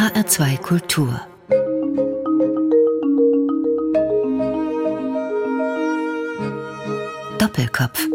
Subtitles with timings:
[0.00, 1.20] HR2 Kultur.
[7.36, 8.08] Doppelkopf.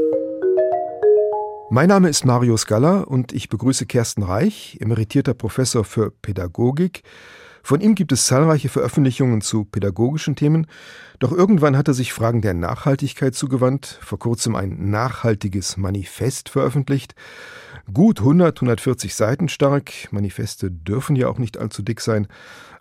[1.70, 7.04] Mein Name ist Mario Scala und ich begrüße Kersten Reich, emeritierter Professor für Pädagogik.
[7.61, 10.65] Von ihm gibt es zahlreiche Veröffentlichungen zu pädagogischen Themen,
[11.20, 17.13] doch irgendwann hat er sich Fragen der Nachhaltigkeit zugewandt, vor kurzem ein nachhaltiges Manifest veröffentlicht,
[17.93, 22.27] gut 100, 140 Seiten stark, Manifeste dürfen ja auch nicht allzu dick sein,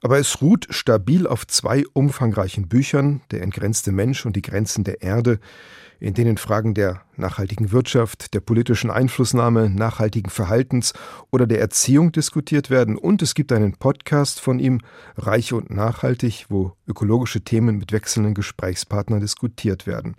[0.02, 5.02] aber es ruht stabil auf zwei umfangreichen Büchern, Der entgrenzte Mensch und die Grenzen der
[5.02, 5.38] Erde,
[6.04, 10.92] in denen Fragen der nachhaltigen Wirtschaft, der politischen Einflussnahme, nachhaltigen Verhaltens
[11.30, 12.98] oder der Erziehung diskutiert werden.
[12.98, 14.82] Und es gibt einen Podcast von ihm,
[15.16, 20.16] Reich und Nachhaltig, wo ökologische Themen mit wechselnden Gesprächspartnern diskutiert werden.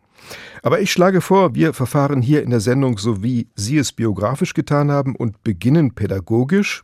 [0.64, 4.56] Aber ich schlage vor, wir verfahren hier in der Sendung so, wie Sie es biografisch
[4.56, 6.82] getan haben und beginnen pädagogisch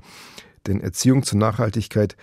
[0.67, 2.15] denn Erziehung zur Nachhaltigkeit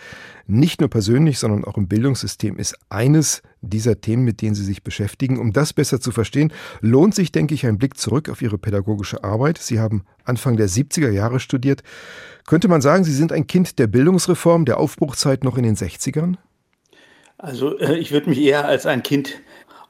[0.46, 4.82] nicht nur persönlich, sondern auch im Bildungssystem ist eines dieser Themen, mit denen Sie sich
[4.82, 5.38] beschäftigen.
[5.38, 9.24] Um das besser zu verstehen, lohnt sich, denke ich, ein Blick zurück auf Ihre pädagogische
[9.24, 9.58] Arbeit.
[9.58, 11.82] Sie haben Anfang der 70er Jahre studiert.
[12.46, 16.36] Könnte man sagen, Sie sind ein Kind der Bildungsreform, der Aufbruchzeit noch in den 60ern?
[17.36, 19.40] Also äh, ich würde mich eher als ein Kind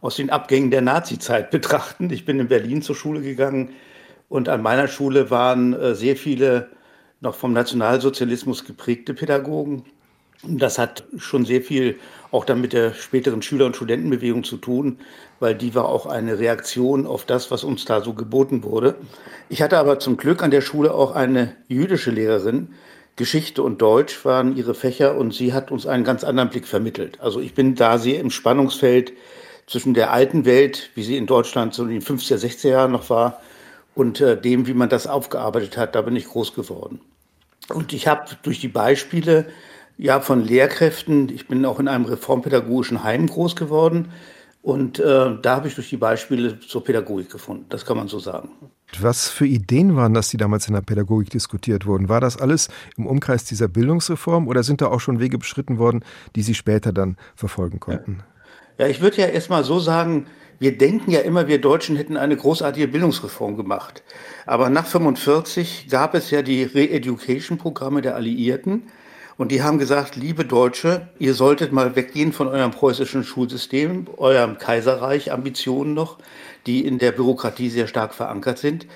[0.00, 2.10] aus den Abgängen der Nazizeit betrachten.
[2.10, 3.70] Ich bin in Berlin zur Schule gegangen
[4.28, 6.70] und an meiner Schule waren äh, sehr viele
[7.20, 9.84] noch vom Nationalsozialismus geprägte Pädagogen.
[10.44, 11.98] Das hat schon sehr viel
[12.30, 14.98] auch dann mit der späteren Schüler- und Studentenbewegung zu tun,
[15.40, 18.94] weil die war auch eine Reaktion auf das, was uns da so geboten wurde.
[19.48, 22.68] Ich hatte aber zum Glück an der Schule auch eine jüdische Lehrerin.
[23.16, 27.20] Geschichte und Deutsch waren ihre Fächer und sie hat uns einen ganz anderen Blick vermittelt.
[27.20, 29.12] Also ich bin da sehr im Spannungsfeld
[29.66, 33.10] zwischen der alten Welt, wie sie in Deutschland so in den 50er, 60er Jahren noch
[33.10, 33.40] war,
[33.98, 37.00] und äh, dem, wie man das aufgearbeitet hat, da bin ich groß geworden.
[37.72, 39.46] Und ich habe durch die Beispiele
[39.96, 44.08] ja von Lehrkräften, ich bin auch in einem reformpädagogischen Heim groß geworden,
[44.60, 47.66] und äh, da habe ich durch die Beispiele zur Pädagogik gefunden.
[47.68, 48.50] Das kann man so sagen.
[49.00, 52.08] Was für Ideen waren das, die damals in der Pädagogik diskutiert wurden?
[52.08, 56.04] War das alles im Umkreis dieser Bildungsreform oder sind da auch schon Wege beschritten worden,
[56.36, 58.24] die Sie später dann verfolgen konnten?
[58.78, 60.26] Ja, ja ich würde ja erst mal so sagen,
[60.58, 64.02] wir denken ja immer, wir Deutschen hätten eine großartige Bildungsreform gemacht.
[64.46, 68.84] Aber nach 45 gab es ja die Re-Education-Programme der Alliierten.
[69.36, 74.58] Und die haben gesagt, liebe Deutsche, ihr solltet mal weggehen von eurem preußischen Schulsystem, eurem
[74.58, 76.18] Kaiserreich, Ambitionen noch,
[76.66, 78.86] die in der Bürokratie sehr stark verankert sind.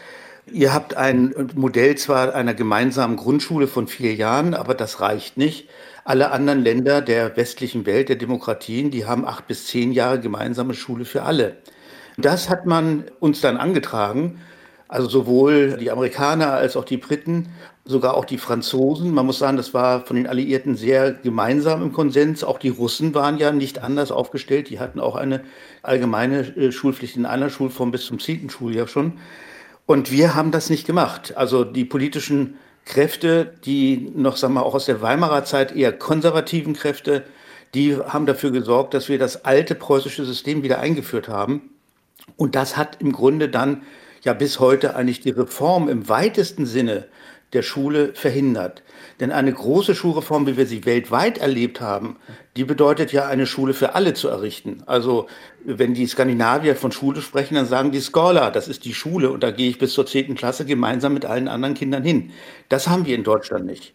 [0.50, 5.68] Ihr habt ein Modell zwar einer gemeinsamen Grundschule von vier Jahren, aber das reicht nicht.
[6.04, 10.74] Alle anderen Länder der westlichen Welt, der Demokratien, die haben acht bis zehn Jahre gemeinsame
[10.74, 11.58] Schule für alle.
[12.18, 14.40] Das hat man uns dann angetragen.
[14.88, 17.48] Also sowohl die Amerikaner als auch die Briten,
[17.84, 19.14] sogar auch die Franzosen.
[19.14, 22.44] Man muss sagen, das war von den Alliierten sehr gemeinsam im Konsens.
[22.44, 24.68] Auch die Russen waren ja nicht anders aufgestellt.
[24.68, 25.42] Die hatten auch eine
[25.82, 29.14] allgemeine äh, Schulpflicht in einer Schulform bis zum zehnten Schuljahr schon.
[29.86, 31.36] Und wir haben das nicht gemacht.
[31.36, 36.74] Also die politischen Kräfte, die noch, sagen wir, auch aus der Weimarer Zeit eher konservativen
[36.74, 37.24] Kräfte,
[37.74, 41.70] die haben dafür gesorgt, dass wir das alte preußische System wieder eingeführt haben.
[42.36, 43.82] Und das hat im Grunde dann
[44.22, 47.06] ja bis heute eigentlich die Reform im weitesten Sinne
[47.52, 48.82] der Schule verhindert.
[49.22, 52.16] Denn eine große Schulreform, wie wir sie weltweit erlebt haben,
[52.56, 54.82] die bedeutet ja, eine Schule für alle zu errichten.
[54.86, 55.28] Also
[55.64, 59.44] wenn die Skandinavier von Schule sprechen, dann sagen die Scholar, das ist die Schule und
[59.44, 62.32] da gehe ich bis zur zehnten Klasse gemeinsam mit allen anderen Kindern hin.
[62.68, 63.94] Das haben wir in Deutschland nicht.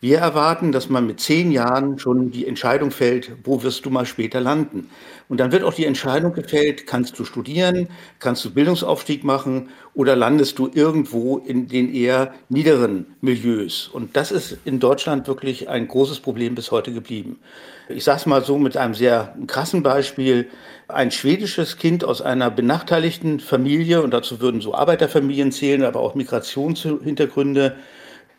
[0.00, 4.06] Wir erwarten, dass man mit zehn Jahren schon die Entscheidung fällt, wo wirst du mal
[4.06, 4.88] später landen.
[5.28, 7.88] Und dann wird auch die Entscheidung gefällt, kannst du studieren,
[8.20, 13.88] kannst du Bildungsaufstieg machen oder landest du irgendwo in den eher niederen Milieus.
[13.88, 17.40] Und das ist in Deutschland wirklich ein großes Problem bis heute geblieben.
[17.88, 20.48] Ich sage es mal so mit einem sehr krassen Beispiel.
[20.86, 26.14] Ein schwedisches Kind aus einer benachteiligten Familie, und dazu würden so Arbeiterfamilien zählen, aber auch
[26.14, 27.74] Migrationshintergründe,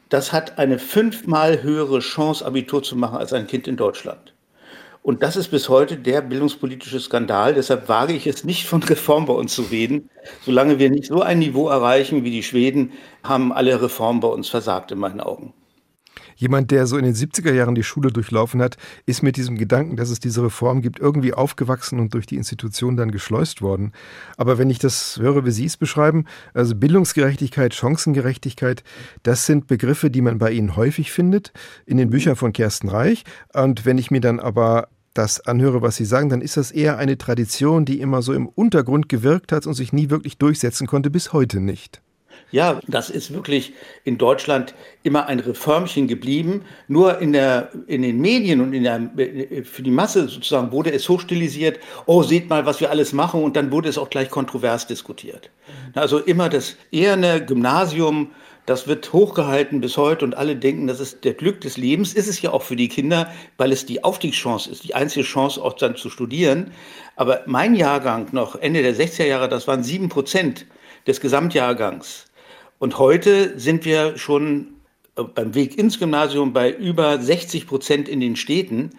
[0.09, 4.33] das hat eine fünfmal höhere Chance, Abitur zu machen als ein Kind in Deutschland.
[5.01, 7.53] Und das ist bis heute der bildungspolitische Skandal.
[7.53, 10.09] Deshalb wage ich es nicht von Reform bei uns zu reden.
[10.41, 12.91] Solange wir nicht so ein Niveau erreichen wie die Schweden,
[13.23, 15.53] haben alle Reformen bei uns versagt in meinen Augen.
[16.39, 19.97] Jemand, der so in den 70er Jahren die Schule durchlaufen hat, ist mit diesem Gedanken,
[19.97, 23.91] dass es diese Reform gibt, irgendwie aufgewachsen und durch die Institution dann geschleust worden.
[24.37, 28.85] Aber wenn ich das höre, wie Sie es beschreiben, also Bildungsgerechtigkeit, Chancengerechtigkeit,
[29.21, 31.51] das sind Begriffe, die man bei Ihnen häufig findet,
[31.85, 33.25] in den Büchern von Kersten Reich.
[33.53, 36.97] Und wenn ich mir dann aber das anhöre, was Sie sagen, dann ist das eher
[36.97, 41.09] eine Tradition, die immer so im Untergrund gewirkt hat und sich nie wirklich durchsetzen konnte,
[41.09, 42.01] bis heute nicht.
[42.51, 43.73] Ja, das ist wirklich
[44.03, 44.73] in Deutschland
[45.03, 46.65] immer ein Reformchen geblieben.
[46.87, 49.11] Nur in, der, in den Medien und in der,
[49.63, 51.79] für die Masse sozusagen wurde es hochstilisiert.
[52.07, 53.43] Oh, seht mal, was wir alles machen.
[53.43, 55.51] Und dann wurde es auch gleich kontrovers diskutiert.
[55.93, 58.31] Also immer das eherne Gymnasium,
[58.65, 62.13] das wird hochgehalten bis heute und alle denken, das ist der Glück des Lebens.
[62.13, 65.61] Ist es ja auch für die Kinder, weil es die Aufstiegschance ist, die einzige Chance
[65.61, 66.71] auch dann zu studieren.
[67.15, 70.65] Aber mein Jahrgang noch Ende der 60er Jahre, das waren sieben Prozent
[71.07, 72.25] des Gesamtjahrgangs.
[72.79, 74.67] Und heute sind wir schon
[75.17, 78.91] äh, beim Weg ins Gymnasium bei über 60 Prozent in den Städten.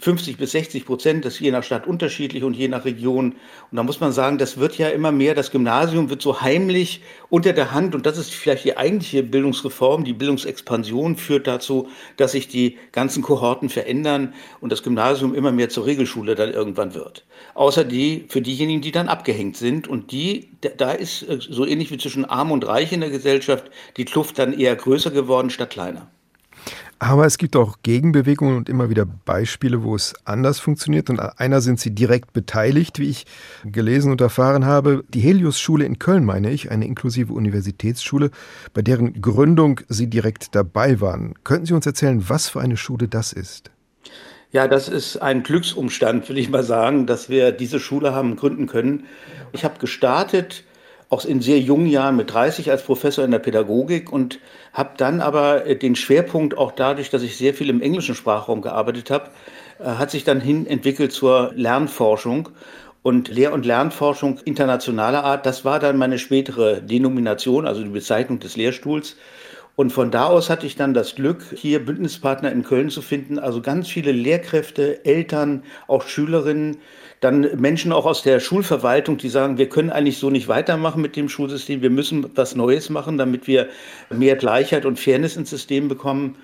[0.00, 3.34] 50 bis 60 Prozent, das ist je nach Stadt unterschiedlich und je nach Region.
[3.70, 7.02] Und da muss man sagen, das wird ja immer mehr, das Gymnasium wird so heimlich
[7.28, 12.32] unter der Hand und das ist vielleicht die eigentliche Bildungsreform, die Bildungsexpansion führt dazu, dass
[12.32, 17.26] sich die ganzen Kohorten verändern und das Gymnasium immer mehr zur Regelschule dann irgendwann wird.
[17.54, 20.48] Außer die, für diejenigen, die dann abgehängt sind und die,
[20.78, 24.38] da ist äh, so ähnlich wie zwischen Arm und Reich in der Gesellschaft die Kluft
[24.38, 26.08] dann eher größer geworden statt kleiner.
[27.02, 31.08] Aber es gibt auch Gegenbewegungen und immer wieder Beispiele, wo es anders funktioniert.
[31.08, 33.24] Und einer sind Sie direkt beteiligt, wie ich
[33.64, 35.02] gelesen und erfahren habe.
[35.08, 38.30] Die Helios-Schule in Köln, meine ich, eine inklusive Universitätsschule,
[38.74, 41.32] bei deren Gründung Sie direkt dabei waren.
[41.42, 43.70] Könnten Sie uns erzählen, was für eine Schule das ist?
[44.52, 48.66] Ja, das ist ein Glücksumstand, will ich mal sagen, dass wir diese Schule haben gründen
[48.66, 49.06] können.
[49.52, 50.64] Ich habe gestartet
[51.10, 54.38] auch in sehr jungen Jahren mit 30 als Professor in der Pädagogik und
[54.72, 58.62] habe dann aber äh, den Schwerpunkt auch dadurch, dass ich sehr viel im englischen Sprachraum
[58.62, 59.28] gearbeitet habe,
[59.80, 62.48] äh, hat sich dann hin entwickelt zur Lernforschung.
[63.02, 68.40] Und Lehr- und Lernforschung internationaler Art, das war dann meine spätere Denomination, also die Bezeichnung
[68.40, 69.16] des Lehrstuhls.
[69.74, 73.38] Und von da aus hatte ich dann das Glück, hier Bündnispartner in Köln zu finden,
[73.38, 76.76] also ganz viele Lehrkräfte, Eltern, auch Schülerinnen,
[77.20, 81.16] dann Menschen auch aus der Schulverwaltung, die sagen, wir können eigentlich so nicht weitermachen mit
[81.16, 83.68] dem Schulsystem, wir müssen was Neues machen, damit wir
[84.08, 86.36] mehr Gleichheit und Fairness ins System bekommen.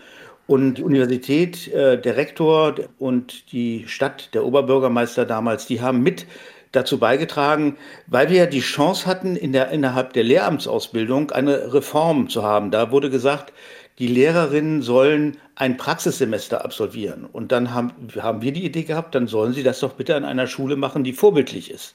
[0.47, 6.27] Und die Universität, äh, der Rektor und die Stadt, der Oberbürgermeister damals, die haben mit
[6.73, 7.77] dazu beigetragen,
[8.07, 12.71] weil wir ja die Chance hatten, in der, innerhalb der Lehramtsausbildung eine Reform zu haben.
[12.71, 13.53] Da wurde gesagt,
[13.99, 17.25] die Lehrerinnen sollen ein Praxissemester absolvieren.
[17.25, 20.25] Und dann haben, haben wir die Idee gehabt, dann sollen sie das doch bitte an
[20.25, 21.95] einer Schule machen, die vorbildlich ist,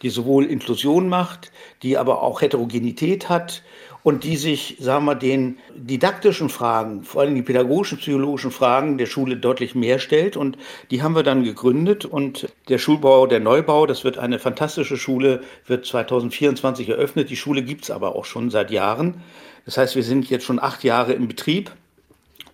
[0.00, 1.52] die sowohl Inklusion macht,
[1.82, 3.62] die aber auch Heterogenität hat
[4.02, 9.06] und die sich, sagen wir, den didaktischen Fragen, vor allem die pädagogischen, psychologischen Fragen der
[9.06, 10.36] Schule deutlich mehr stellt.
[10.36, 10.58] Und
[10.90, 12.04] die haben wir dann gegründet.
[12.04, 17.30] Und der Schulbau, der Neubau, das wird eine fantastische Schule, wird 2024 eröffnet.
[17.30, 19.22] Die Schule gibt's aber auch schon seit Jahren.
[19.64, 21.72] Das heißt, wir sind jetzt schon acht Jahre im Betrieb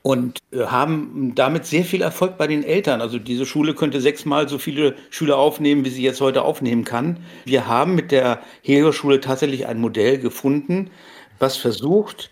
[0.02, 3.00] und äh, haben damit sehr viel Erfolg bei den Eltern.
[3.00, 7.19] Also diese Schule könnte sechsmal so viele Schüler aufnehmen, wie sie jetzt heute aufnehmen kann.
[7.44, 10.90] Wir haben mit der Helios-Schule tatsächlich ein Modell gefunden,
[11.38, 12.31] was versucht,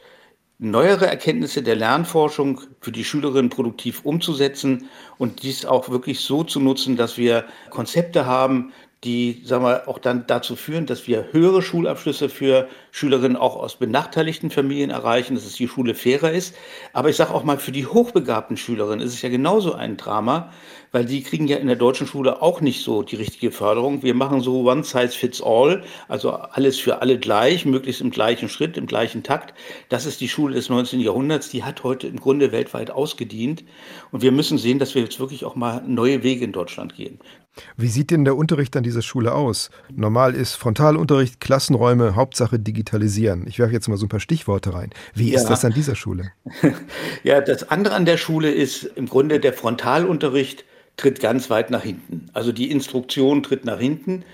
[0.58, 4.88] neuere Erkenntnisse der Lernforschung für die Schülerinnen produktiv umzusetzen
[5.18, 8.72] und dies auch wirklich so zu nutzen, dass wir Konzepte haben,
[9.06, 13.76] die sagen wir, auch dann dazu führen, dass wir höhere Schulabschlüsse für Schülerinnen auch aus
[13.76, 16.56] benachteiligten Familien erreichen, dass es die Schule fairer ist.
[16.92, 20.52] Aber ich sage auch mal, für die hochbegabten Schülerinnen ist es ja genauso ein Drama,
[20.90, 24.02] weil die kriegen ja in der deutschen Schule auch nicht so die richtige Förderung.
[24.02, 28.48] Wir machen so One Size Fits All, also alles für alle gleich, möglichst im gleichen
[28.48, 29.54] Schritt, im gleichen Takt.
[29.88, 30.98] Das ist die Schule des 19.
[31.00, 33.62] Jahrhunderts, die hat heute im Grunde weltweit ausgedient.
[34.10, 37.20] Und wir müssen sehen, dass wir jetzt wirklich auch mal neue Wege in Deutschland gehen.
[37.76, 39.70] Wie sieht denn der Unterricht an dieser Schule aus?
[39.94, 43.46] Normal ist Frontalunterricht, Klassenräume, Hauptsache digitalisieren.
[43.46, 44.90] Ich werfe jetzt mal so ein paar Stichworte rein.
[45.14, 45.38] Wie ja.
[45.38, 46.32] ist das an dieser Schule?
[47.22, 50.64] Ja, das andere an der Schule ist im Grunde der Frontalunterricht
[50.96, 52.26] tritt ganz weit nach hinten.
[52.32, 54.24] Also die Instruktion tritt nach hinten.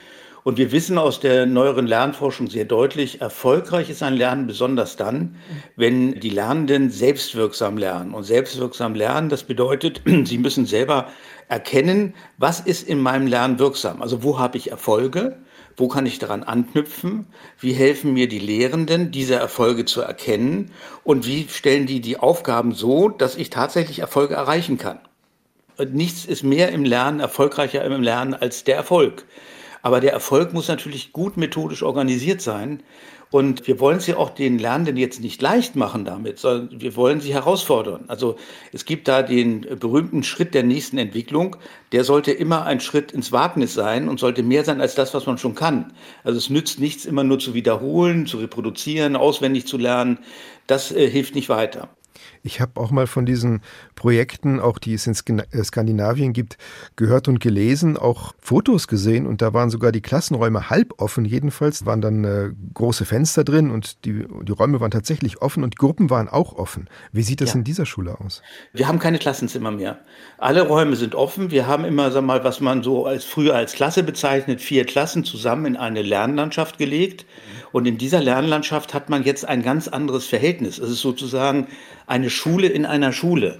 [0.44, 5.37] Und wir wissen aus der neueren Lernforschung sehr deutlich, erfolgreich ist ein Lernen besonders dann,
[5.76, 8.12] wenn die Lernenden selbstwirksam lernen.
[8.12, 11.06] Und selbstwirksam lernen, das bedeutet, sie müssen selber
[11.49, 14.02] erkennen, was ist in meinem Lernen wirksam.
[14.02, 15.38] Also wo habe ich Erfolge?
[15.76, 17.26] Wo kann ich daran anknüpfen?
[17.61, 20.72] Wie helfen mir die Lehrenden, diese Erfolge zu erkennen?
[21.04, 24.99] Und wie stellen die die Aufgaben so, dass ich tatsächlich Erfolge erreichen kann?
[25.78, 29.25] Und nichts ist mehr im Lernen, erfolgreicher im Lernen als der Erfolg.
[29.83, 32.83] Aber der Erfolg muss natürlich gut methodisch organisiert sein.
[33.33, 36.97] Und wir wollen es ja auch den Lernenden jetzt nicht leicht machen damit, sondern wir
[36.97, 38.05] wollen sie herausfordern.
[38.09, 38.37] Also
[38.73, 41.57] es gibt da den berühmten Schritt der nächsten Entwicklung.
[41.93, 45.25] Der sollte immer ein Schritt ins Wagnis sein und sollte mehr sein als das, was
[45.25, 45.95] man schon kann.
[46.25, 50.19] Also es nützt nichts, immer nur zu wiederholen, zu reproduzieren, auswendig zu lernen.
[50.67, 51.89] Das äh, hilft nicht weiter.
[52.42, 53.62] Ich habe auch mal von diesen
[53.95, 56.59] Projekten, auch die es in äh, Skandinavien gibt,
[56.97, 61.25] gehört und gelesen, auch Fotos gesehen und da waren sogar die Klassenräume halb offen.
[61.25, 65.75] Jedenfalls waren dann äh, große Fenster drin und die, die Räume waren tatsächlich offen und
[65.75, 66.88] die Gruppen waren auch offen.
[67.12, 67.57] Wie sieht das ja.
[67.57, 68.42] in dieser Schule aus?
[68.73, 70.00] Wir haben keine Klassenzimmer mehr.
[70.38, 71.50] Alle Räume sind offen.
[71.50, 75.25] Wir haben immer, sag mal, was man so als früher als Klasse bezeichnet, vier Klassen
[75.25, 77.26] zusammen in eine Lernlandschaft gelegt.
[77.73, 80.79] Und in dieser Lernlandschaft hat man jetzt ein ganz anderes Verhältnis.
[80.79, 81.67] Es ist sozusagen
[82.07, 83.59] eine Schule in einer Schule.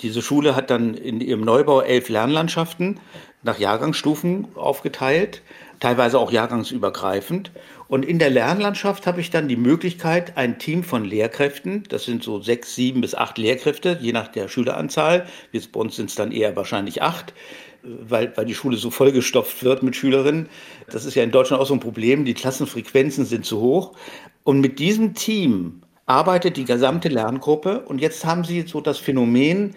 [0.00, 2.98] Diese Schule hat dann in ihrem Neubau elf Lernlandschaften
[3.42, 5.42] nach Jahrgangsstufen aufgeteilt,
[5.80, 7.50] teilweise auch jahrgangsübergreifend.
[7.88, 12.22] Und in der Lernlandschaft habe ich dann die Möglichkeit, ein Team von Lehrkräften, das sind
[12.22, 16.32] so sechs, sieben bis acht Lehrkräfte, je nach der Schüleranzahl, bei uns sind es dann
[16.32, 17.34] eher wahrscheinlich acht,
[17.82, 20.48] weil, weil die Schule so vollgestopft wird mit Schülerinnen.
[20.90, 23.92] Das ist ja in Deutschland auch so ein Problem, die Klassenfrequenzen sind zu hoch.
[24.44, 29.74] Und mit diesem Team arbeitet die gesamte Lerngruppe und jetzt haben sie so das Phänomen,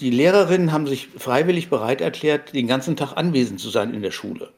[0.00, 4.12] die Lehrerinnen haben sich freiwillig bereit erklärt, den ganzen Tag anwesend zu sein in der
[4.12, 4.50] Schule.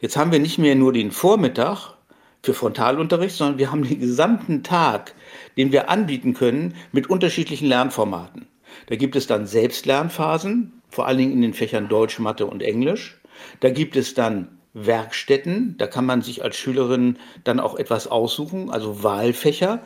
[0.00, 1.94] Jetzt haben wir nicht mehr nur den Vormittag
[2.42, 5.14] für Frontalunterricht, sondern wir haben den gesamten Tag,
[5.56, 8.46] den wir anbieten können mit unterschiedlichen Lernformaten.
[8.86, 13.18] Da gibt es dann Selbstlernphasen, vor allen Dingen in den Fächern Deutsch, Mathe und Englisch.
[13.60, 18.70] Da gibt es dann Werkstätten, da kann man sich als Schülerin dann auch etwas aussuchen,
[18.70, 19.82] also Wahlfächer.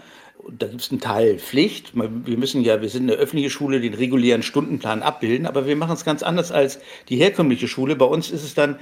[0.50, 1.92] Da gibt es einen Teil Pflicht.
[1.94, 5.92] Wir müssen ja, wir sind eine öffentliche Schule, den regulären Stundenplan abbilden, aber wir machen
[5.92, 7.96] es ganz anders als die herkömmliche Schule.
[7.96, 8.78] Bei uns ist es dann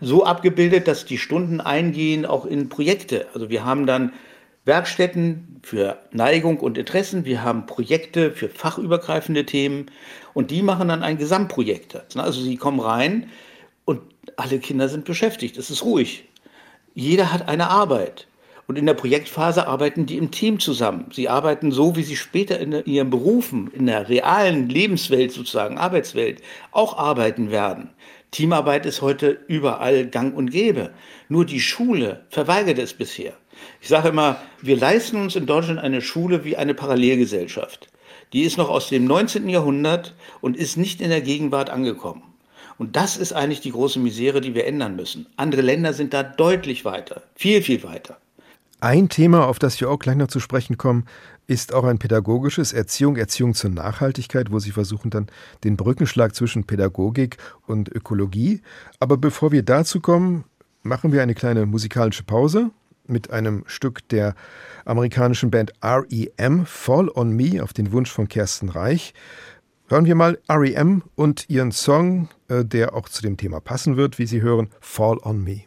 [0.00, 3.26] so abgebildet, dass die Stunden eingehen auch in Projekte.
[3.34, 4.12] Also wir haben dann
[4.68, 9.86] Werkstätten für Neigung und Interessen, wir haben Projekte für fachübergreifende Themen
[10.34, 11.98] und die machen dann ein Gesamtprojekt.
[12.16, 13.30] Also sie kommen rein
[13.86, 14.02] und
[14.36, 16.28] alle Kinder sind beschäftigt, es ist ruhig.
[16.94, 18.26] Jeder hat eine Arbeit.
[18.66, 21.06] Und in der Projektphase arbeiten die im Team zusammen.
[21.12, 26.42] Sie arbeiten so, wie sie später in ihren Berufen, in der realen Lebenswelt sozusagen, Arbeitswelt,
[26.70, 27.88] auch arbeiten werden.
[28.30, 30.90] Teamarbeit ist heute überall gang und gäbe.
[31.30, 33.32] Nur die Schule verweigert es bisher.
[33.80, 37.88] Ich sage immer, wir leisten uns in Deutschland eine Schule wie eine Parallelgesellschaft.
[38.32, 39.48] Die ist noch aus dem 19.
[39.48, 42.22] Jahrhundert und ist nicht in der Gegenwart angekommen.
[42.76, 45.26] Und das ist eigentlich die große Misere, die wir ändern müssen.
[45.36, 48.18] Andere Länder sind da deutlich weiter, viel, viel weiter.
[48.80, 51.06] Ein Thema, auf das wir auch gleich noch zu sprechen kommen,
[51.48, 55.26] ist auch ein pädagogisches Erziehung, Erziehung zur Nachhaltigkeit, wo Sie versuchen dann
[55.64, 58.60] den Brückenschlag zwischen Pädagogik und Ökologie.
[59.00, 60.44] Aber bevor wir dazu kommen,
[60.82, 62.70] machen wir eine kleine musikalische Pause
[63.08, 64.34] mit einem Stück der
[64.84, 69.14] amerikanischen Band REM, Fall on Me, auf den Wunsch von Kersten Reich.
[69.88, 74.18] Hören wir mal REM und ihren Song, äh, der auch zu dem Thema passen wird,
[74.18, 75.62] wie Sie hören, Fall on Me.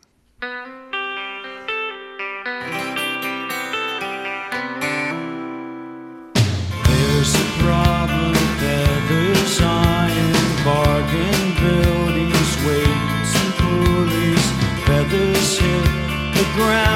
[16.61, 16.90] fall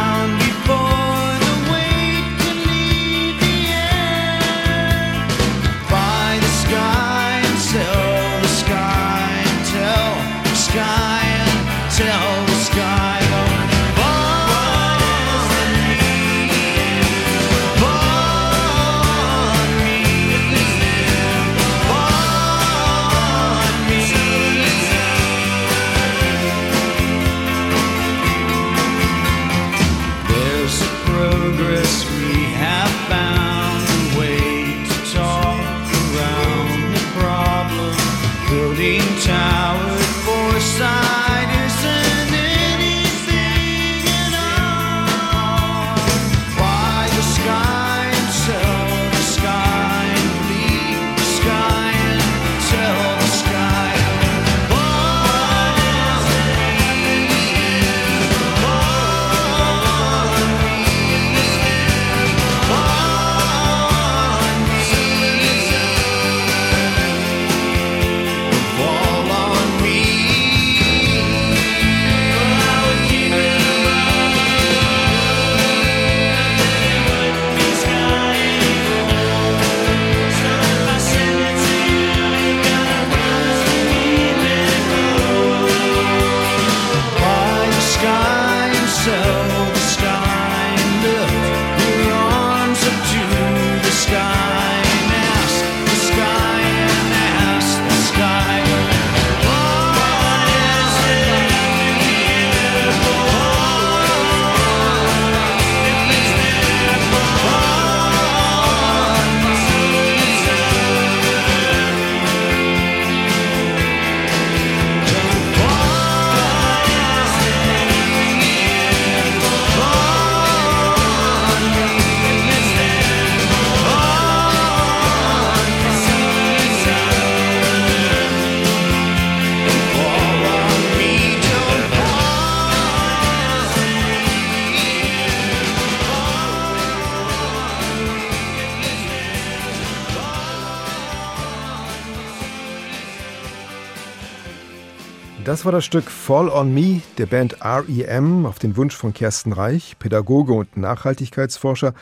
[145.56, 149.54] Das war das Stück Fall on Me der Band REM auf den Wunsch von Kersten
[149.54, 151.94] Reich, Pädagoge und Nachhaltigkeitsforscher.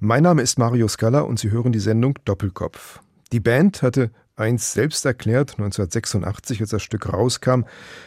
[0.00, 2.98] Mein Name ist Mario Scala und Sie hören die Sendung Doppelkopf.
[3.30, 7.60] Die Band hatte einst selbst erklärt, 1986, als das Stück rauskam,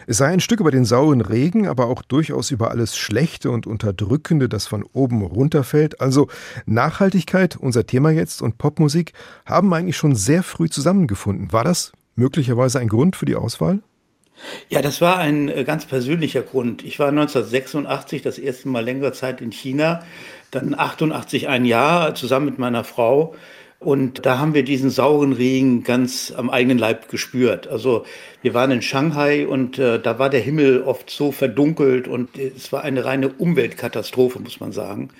[0.05, 3.67] es sei ein Stück über den sauren Regen, aber auch durchaus über alles Schlechte und
[3.67, 6.01] Unterdrückende, das von oben runterfällt.
[6.01, 6.27] Also
[6.65, 9.13] Nachhaltigkeit, unser Thema jetzt, und Popmusik
[9.45, 11.53] haben eigentlich schon sehr früh zusammengefunden.
[11.53, 13.79] War das möglicherweise ein Grund für die Auswahl?
[14.69, 16.83] Ja, das war ein äh, ganz persönlicher Grund.
[16.83, 20.03] Ich war 1986 das erste Mal längere Zeit in China,
[20.51, 23.35] dann 88 ein Jahr zusammen mit meiner Frau.
[23.79, 27.67] Und da haben wir diesen sauren Regen ganz am eigenen Leib gespürt.
[27.67, 28.05] Also
[28.41, 32.73] wir waren in Shanghai und äh, da war der Himmel oft so verdunkelt und es
[32.73, 35.11] war eine reine Umweltkatastrophe, muss man sagen.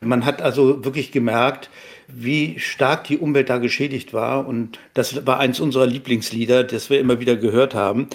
[0.00, 1.70] Man hat also wirklich gemerkt,
[2.16, 4.46] wie stark die Umwelt da geschädigt war.
[4.46, 8.08] Und das war eins unserer Lieblingslieder, das wir immer wieder gehört haben.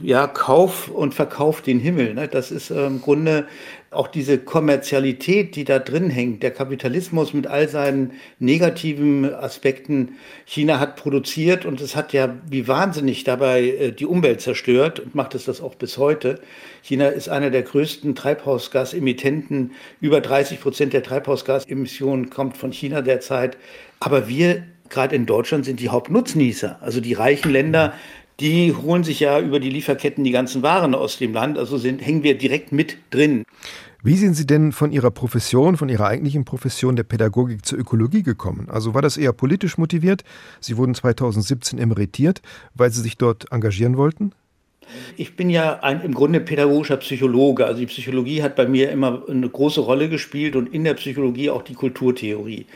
[0.00, 2.14] Ja, Kauf und Verkauf den Himmel.
[2.14, 2.28] Ne?
[2.28, 3.46] Das ist äh, im Grunde
[3.96, 10.16] auch diese Kommerzialität, die da drin hängt, der Kapitalismus mit all seinen negativen Aspekten.
[10.44, 15.14] China hat produziert und es hat ja wie wahnsinnig dabei äh, die Umwelt zerstört und
[15.14, 16.40] macht es das auch bis heute.
[16.82, 19.72] China ist einer der größten Treibhausgasemittenten.
[20.00, 23.56] Über 30 Prozent der Treibhausgasemissionen kommt von China derzeit.
[24.00, 26.78] Aber wir, gerade in Deutschland, sind die Hauptnutznießer.
[26.80, 27.94] Also die reichen Länder,
[28.40, 31.58] die holen sich ja über die Lieferketten die ganzen Waren aus dem Land.
[31.58, 33.44] Also sind, hängen wir direkt mit drin.
[34.06, 38.22] Wie sind Sie denn von Ihrer Profession, von Ihrer eigentlichen Profession der Pädagogik zur Ökologie
[38.22, 38.68] gekommen?
[38.70, 40.22] Also war das eher politisch motiviert?
[40.60, 42.40] Sie wurden 2017 emeritiert,
[42.76, 44.30] weil Sie sich dort engagieren wollten?
[45.16, 47.66] Ich bin ja ein, im Grunde pädagogischer Psychologe.
[47.66, 51.50] Also die Psychologie hat bei mir immer eine große Rolle gespielt und in der Psychologie
[51.50, 52.66] auch die Kulturtheorie.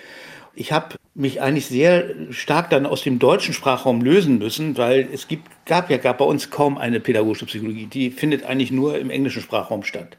[0.56, 5.28] Ich habe mich eigentlich sehr stark dann aus dem deutschen Sprachraum lösen müssen, weil es
[5.28, 7.86] gibt, gab ja gab bei uns kaum eine pädagogische Psychologie.
[7.86, 10.16] Die findet eigentlich nur im englischen Sprachraum statt.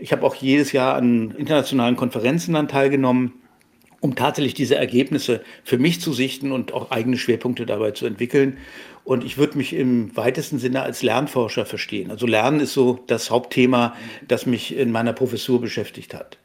[0.00, 3.32] Ich habe auch jedes Jahr an internationalen Konferenzen dann teilgenommen,
[4.00, 8.58] um tatsächlich diese Ergebnisse für mich zu sichten und auch eigene Schwerpunkte dabei zu entwickeln.
[9.02, 12.12] Und ich würde mich im weitesten Sinne als Lernforscher verstehen.
[12.12, 13.96] Also Lernen ist so das Hauptthema,
[14.28, 16.38] das mich in meiner Professur beschäftigt hat.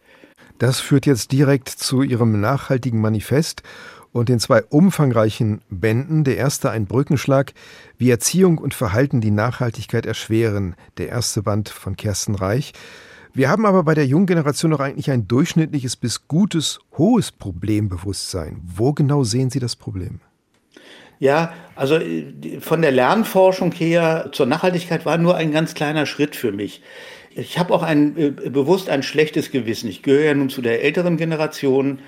[0.58, 3.62] Das führt jetzt direkt zu Ihrem nachhaltigen Manifest
[4.12, 6.24] und den zwei umfangreichen Bänden.
[6.24, 7.54] Der erste ein Brückenschlag,
[8.00, 10.76] wie Erziehung und Verhalten die Nachhaltigkeit erschweren.
[10.98, 12.74] Der erste Band von Kersten Reich.
[13.36, 18.62] Wir haben aber bei der jungen Generation noch eigentlich ein durchschnittliches bis gutes, hohes Problembewusstsein.
[18.64, 20.20] Wo genau sehen Sie das Problem?
[21.18, 26.36] Ja, also äh, von der Lernforschung her zur Nachhaltigkeit war nur ein ganz kleiner Schritt
[26.36, 26.84] für mich.
[27.32, 29.90] Ich habe auch ein, äh, bewusst ein schlechtes Gewissen.
[29.90, 32.00] Ich gehöre ja nun zu der älteren Generation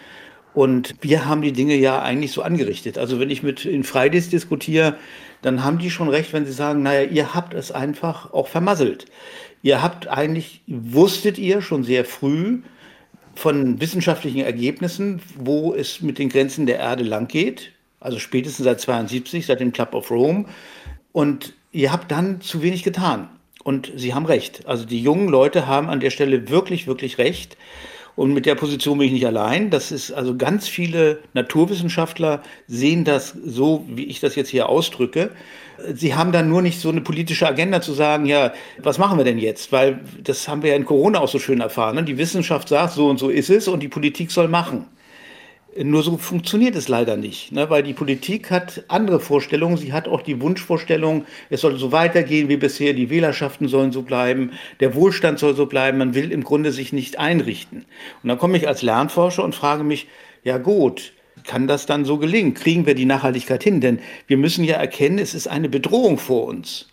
[0.54, 2.98] und wir haben die Dinge ja eigentlich so angerichtet.
[2.98, 4.96] Also wenn ich mit in Fridays diskutiere,
[5.42, 9.06] dann haben die schon recht, wenn sie sagen, naja, ihr habt es einfach auch vermasselt.
[9.66, 12.60] Ihr habt eigentlich, wusstet ihr schon sehr früh
[13.34, 17.72] von wissenschaftlichen Ergebnissen, wo es mit den Grenzen der Erde lang geht
[18.06, 20.46] also spätestens seit 72, seit dem Club of Rome.
[21.12, 23.30] Und ihr habt dann zu wenig getan.
[23.64, 24.68] Und Sie haben recht.
[24.68, 27.58] Also die jungen Leute haben an der Stelle wirklich, wirklich recht.
[28.16, 29.72] Und mit der Position bin ich nicht allein.
[29.72, 35.32] Das ist also ganz viele Naturwissenschaftler sehen das so, wie ich das jetzt hier ausdrücke.
[35.94, 39.26] Sie haben dann nur nicht so eine politische Agenda zu sagen, ja, was machen wir
[39.26, 39.72] denn jetzt?
[39.72, 41.96] Weil das haben wir ja in Corona auch so schön erfahren.
[41.96, 42.04] Ne?
[42.04, 44.86] Die Wissenschaft sagt, so und so ist es und die Politik soll machen.
[45.78, 47.70] Nur so funktioniert es leider nicht, ne?
[47.70, 49.76] weil die Politik hat andere Vorstellungen.
[49.76, 54.02] Sie hat auch die Wunschvorstellung, es soll so weitergehen wie bisher, die Wählerschaften sollen so
[54.02, 55.98] bleiben, der Wohlstand soll so bleiben.
[55.98, 57.84] Man will im Grunde sich nicht einrichten.
[58.24, 60.08] Und dann komme ich als Lernforscher und frage mich,
[60.46, 61.12] ja gut,
[61.48, 62.54] kann das dann so gelingen?
[62.54, 63.82] Kriegen wir die Nachhaltigkeit hin?
[63.82, 66.88] Denn wir müssen ja erkennen, es ist eine Bedrohung vor uns.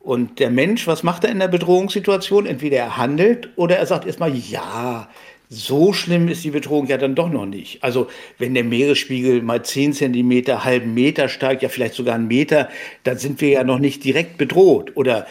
[0.00, 2.44] Und der Mensch, was macht er in der Bedrohungssituation?
[2.44, 5.08] Entweder er handelt oder er sagt erstmal, ja,
[5.48, 7.82] so schlimm ist die Bedrohung ja dann doch noch nicht.
[7.82, 12.68] Also wenn der Meeresspiegel mal 10 Zentimeter, halben Meter steigt, ja vielleicht sogar einen Meter,
[13.04, 14.92] dann sind wir ja noch nicht direkt bedroht.
[14.94, 15.26] Oder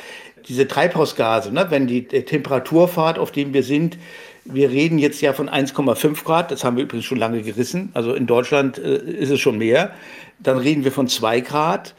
[0.47, 3.97] diese Treibhausgase, ne, wenn die Temperaturfahrt, auf dem wir sind,
[4.45, 8.13] wir reden jetzt ja von 1,5 Grad, das haben wir übrigens schon lange gerissen, also
[8.13, 9.93] in Deutschland äh, ist es schon mehr.
[10.39, 11.95] Dann reden wir von 2 Grad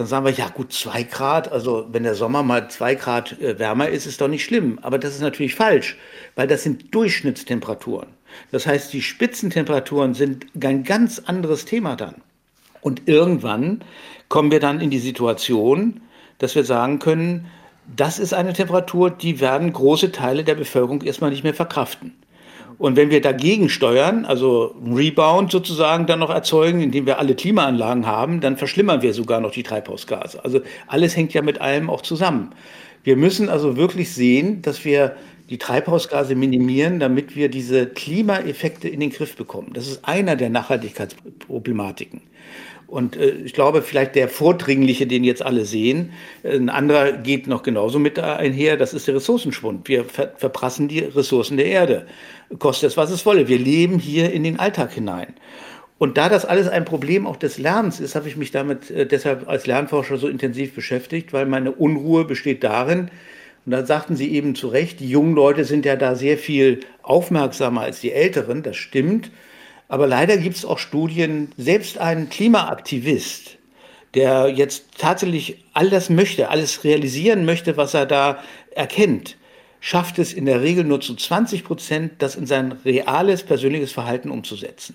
[0.00, 3.58] dann sagen wir, ja gut, zwei Grad, also wenn der Sommer mal zwei Grad äh,
[3.58, 4.78] wärmer ist, ist doch nicht schlimm.
[4.82, 5.98] Aber das ist natürlich falsch,
[6.36, 8.08] weil das sind Durchschnittstemperaturen.
[8.50, 12.14] Das heißt, die Spitzentemperaturen sind ein ganz anderes Thema dann.
[12.80, 13.82] Und irgendwann
[14.30, 16.00] kommen wir dann in die Situation,
[16.38, 17.48] dass wir sagen können,
[17.96, 22.14] das ist eine Temperatur, die werden große Teile der Bevölkerung erstmal nicht mehr verkraften.
[22.78, 28.06] Und wenn wir dagegen steuern, also Rebound sozusagen dann noch erzeugen, indem wir alle Klimaanlagen
[28.06, 30.42] haben, dann verschlimmern wir sogar noch die Treibhausgase.
[30.42, 32.52] Also alles hängt ja mit allem auch zusammen.
[33.04, 35.16] Wir müssen also wirklich sehen, dass wir
[35.50, 39.72] die Treibhausgase minimieren, damit wir diese Klimaeffekte in den Griff bekommen.
[39.74, 42.22] Das ist einer der Nachhaltigkeitsproblematiken.
[42.90, 47.46] Und äh, ich glaube, vielleicht der vordringliche, den jetzt alle sehen, äh, ein anderer geht
[47.46, 49.88] noch genauso mit einher, das ist der Ressourcenschwund.
[49.88, 52.06] Wir ver verprassen die Ressourcen der Erde.
[52.58, 53.46] Kostet es, was es wolle.
[53.46, 55.34] Wir leben hier in den Alltag hinein.
[55.98, 59.06] Und da das alles ein Problem auch des Lernens ist, habe ich mich damit äh,
[59.06, 63.10] deshalb als Lernforscher so intensiv beschäftigt, weil meine Unruhe besteht darin,
[63.66, 66.80] und da sagten Sie eben zu Recht, die jungen Leute sind ja da sehr viel
[67.02, 69.30] aufmerksamer als die Älteren, das stimmt.
[69.90, 73.58] Aber leider gibt es auch Studien, selbst ein Klimaaktivist,
[74.14, 78.38] der jetzt tatsächlich all das möchte, alles realisieren möchte, was er da
[78.70, 79.36] erkennt,
[79.80, 84.30] schafft es in der Regel nur zu 20 Prozent, das in sein reales persönliches Verhalten
[84.30, 84.94] umzusetzen.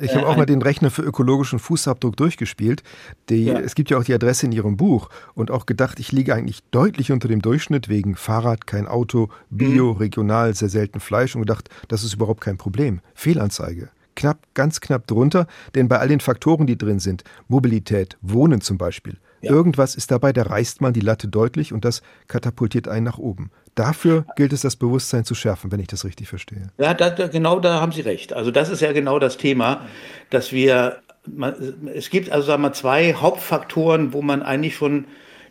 [0.00, 2.82] Ich habe auch mal den Rechner für ökologischen Fußabdruck durchgespielt.
[3.28, 3.58] Die, ja.
[3.58, 6.60] Es gibt ja auch die Adresse in Ihrem Buch und auch gedacht, ich liege eigentlich
[6.70, 9.98] deutlich unter dem Durchschnitt wegen Fahrrad, kein Auto, Bio, mhm.
[9.98, 13.02] regional, sehr selten Fleisch und gedacht, das ist überhaupt kein Problem.
[13.12, 18.60] Fehlanzeige knapp, ganz knapp drunter, denn bei all den Faktoren, die drin sind, Mobilität, Wohnen
[18.60, 19.50] zum Beispiel, ja.
[19.50, 23.50] irgendwas ist dabei, da reißt man die Latte deutlich und das katapultiert einen nach oben.
[23.74, 26.68] Dafür gilt es, das Bewusstsein zu schärfen, wenn ich das richtig verstehe.
[26.78, 28.32] Ja, da, genau da haben Sie recht.
[28.32, 29.86] Also das ist ja genau das Thema,
[30.30, 31.54] dass wir, man,
[31.94, 35.06] es gibt also sagen wir, zwei Hauptfaktoren, wo man eigentlich von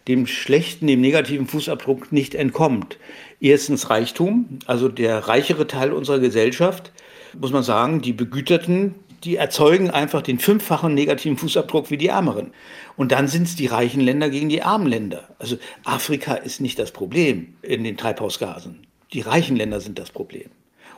[0.07, 2.97] dem schlechten, dem negativen Fußabdruck nicht entkommt.
[3.39, 6.91] Erstens Reichtum, also der reichere Teil unserer Gesellschaft,
[7.39, 12.51] muss man sagen, die Begüterten, die erzeugen einfach den fünffachen negativen Fußabdruck wie die Ärmeren.
[12.97, 15.29] Und dann sind es die reichen Länder gegen die armen Länder.
[15.39, 18.87] Also Afrika ist nicht das Problem in den Treibhausgasen.
[19.13, 20.49] Die reichen Länder sind das Problem.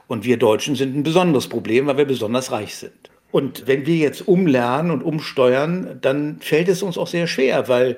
[0.08, 2.94] Und wir Deutschen sind ein besonderes Problem, weil wir besonders reich sind.
[3.32, 7.98] Und wenn wir jetzt umlernen und umsteuern, dann fällt es uns auch sehr schwer, weil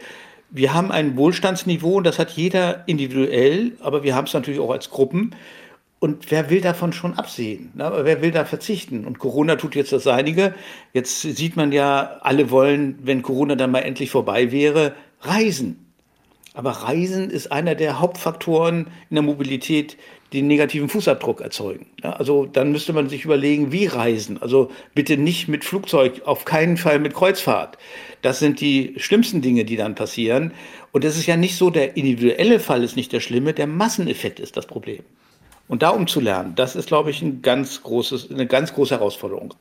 [0.50, 4.90] wir haben ein Wohlstandsniveau, das hat jeder individuell, aber wir haben es natürlich auch als
[4.90, 5.36] Gruppen.
[6.00, 7.72] Und wer will davon schon absehen?
[7.74, 7.92] Ne?
[8.04, 9.06] Wer will da verzichten?
[9.06, 10.54] Und Corona tut jetzt das Seinige.
[10.94, 15.86] Jetzt sieht man ja, alle wollen, wenn Corona dann mal endlich vorbei wäre, reisen.
[16.54, 19.98] Aber Reisen ist einer der Hauptfaktoren in der Mobilität,
[20.32, 21.88] die den negativen Fußabdruck erzeugen.
[22.04, 24.42] Ja, also dann müsste man sich überlegen, wie reisen.
[24.42, 27.78] Also bitte nicht mit Flugzeug, auf keinen Fall mit Kreuzfahrt.
[28.22, 30.54] Das sind die schlimmsten Dinge, die dann passieren.
[30.92, 34.40] Und das ist ja nicht so, der individuelle Fall ist nicht der schlimme, der Masseneffekt
[34.40, 35.04] ist das Problem.
[35.68, 39.54] Und da umzulernen, das ist, glaube ich, ein ganz großes, eine ganz große Herausforderung.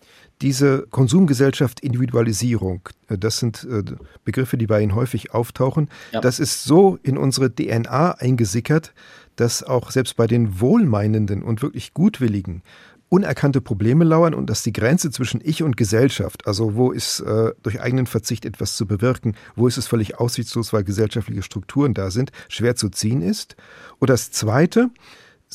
[0.43, 3.83] Diese Konsumgesellschaft Individualisierung, äh, das sind äh,
[4.25, 5.89] Begriffe, die bei Ihnen häufig auftauchen.
[6.13, 6.21] Ja.
[6.21, 8.93] Das ist so in unsere DNA eingesickert,
[9.37, 12.63] dass auch selbst bei den Wohlmeinenden und wirklich Gutwilligen
[13.09, 17.53] unerkannte Probleme lauern und dass die Grenze zwischen Ich und Gesellschaft, also wo ist äh,
[17.63, 22.11] durch eigenen Verzicht etwas zu bewirken, wo ist es völlig aussichtslos, weil gesellschaftliche Strukturen da
[22.11, 23.55] sind, schwer zu ziehen ist.
[24.01, 24.91] Und das Zweite,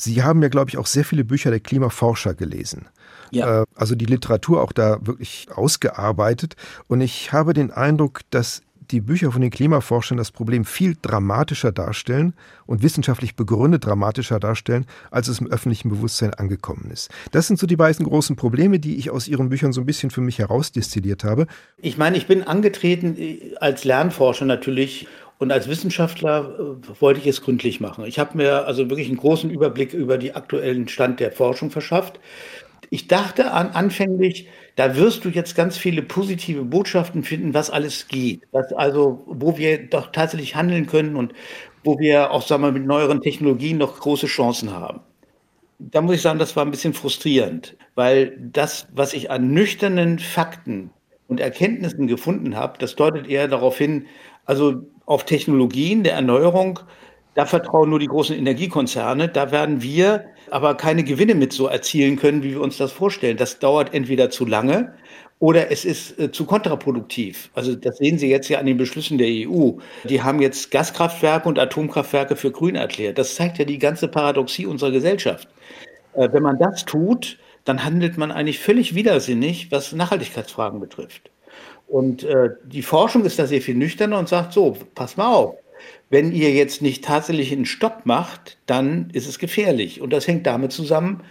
[0.00, 2.88] Sie haben ja, glaube ich, auch sehr viele Bücher der Klimaforscher gelesen.
[3.30, 3.62] Ja.
[3.62, 6.56] Äh, also die Literatur auch da wirklich ausgearbeitet.
[6.88, 11.70] Und ich habe den Eindruck, dass die Bücher von den Klimaforschern das Problem viel dramatischer
[11.70, 12.34] darstellen
[12.66, 17.10] und wissenschaftlich begründet dramatischer darstellen, als es im öffentlichen Bewusstsein angekommen ist.
[17.30, 20.10] Das sind so die beiden großen Probleme, die ich aus Ihren Büchern so ein bisschen
[20.10, 21.46] für mich herausdestilliert habe.
[21.76, 25.06] Ich meine, ich bin angetreten äh, als Lernforscher natürlich
[25.40, 28.04] und als Wissenschaftler äh, wollte ich es gründlich machen.
[28.04, 32.20] Ich habe mir also wirklich einen großen Überblick über den aktuellen Stand der Forschung verschafft.
[32.90, 38.06] Ich dachte an, anfänglich, da wirst du jetzt ganz viele positive Botschaften finden, was alles
[38.08, 38.42] geht.
[38.52, 41.32] Was also, wo wir doch tatsächlich handeln können und
[41.84, 45.00] wo wir auch, sagen wir, mit neueren Technologien noch große Chancen haben.
[45.78, 50.18] Da muss ich sagen, das war ein bisschen frustrierend, weil das, was ich an nüchternen
[50.18, 50.90] Fakten
[51.28, 54.06] und Erkenntnissen gefunden habe, das deutet eher darauf hin,
[54.50, 56.80] also auf Technologien der Erneuerung,
[57.34, 59.28] da vertrauen nur die großen Energiekonzerne.
[59.28, 63.36] Da werden wir aber keine Gewinne mit so erzielen können, wie wir uns das vorstellen.
[63.36, 64.92] Das dauert entweder zu lange
[65.38, 67.50] oder es ist äh, zu kontraproduktiv.
[67.54, 69.78] Also das sehen Sie jetzt ja an den Beschlüssen der EU.
[70.02, 73.18] Die haben jetzt Gaskraftwerke und Atomkraftwerke für grün erklärt.
[73.18, 75.46] Das zeigt ja die ganze Paradoxie unserer Gesellschaft.
[76.14, 81.29] Äh, wenn man das tut, dann handelt man eigentlich völlig widersinnig, was Nachhaltigkeitsfragen betrifft.
[81.90, 85.56] Und äh, die Forschung ist da sehr viel nüchterner und sagt so, pass mal auf,
[86.08, 90.00] wenn ihr jetzt nicht tatsächlich einen Stopp macht, dann ist es gefährlich.
[90.00, 91.24] Und das hängt damit zusammen,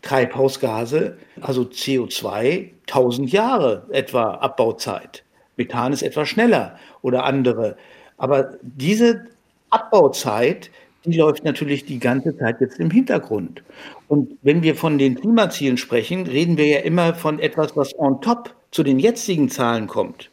[0.00, 5.22] Treibhausgase, also CO2, 1000 Jahre etwa Abbauzeit.
[5.56, 7.76] Methan ist etwas schneller oder andere.
[8.16, 9.26] Aber diese
[9.68, 10.70] Abbauzeit,
[11.04, 13.62] die läuft natürlich die ganze Zeit jetzt im Hintergrund.
[14.08, 18.20] Und wenn wir von den Klimazielen sprechen, reden wir ja immer von etwas, was on
[18.22, 20.30] top zu den jetzigen Zahlen kommt.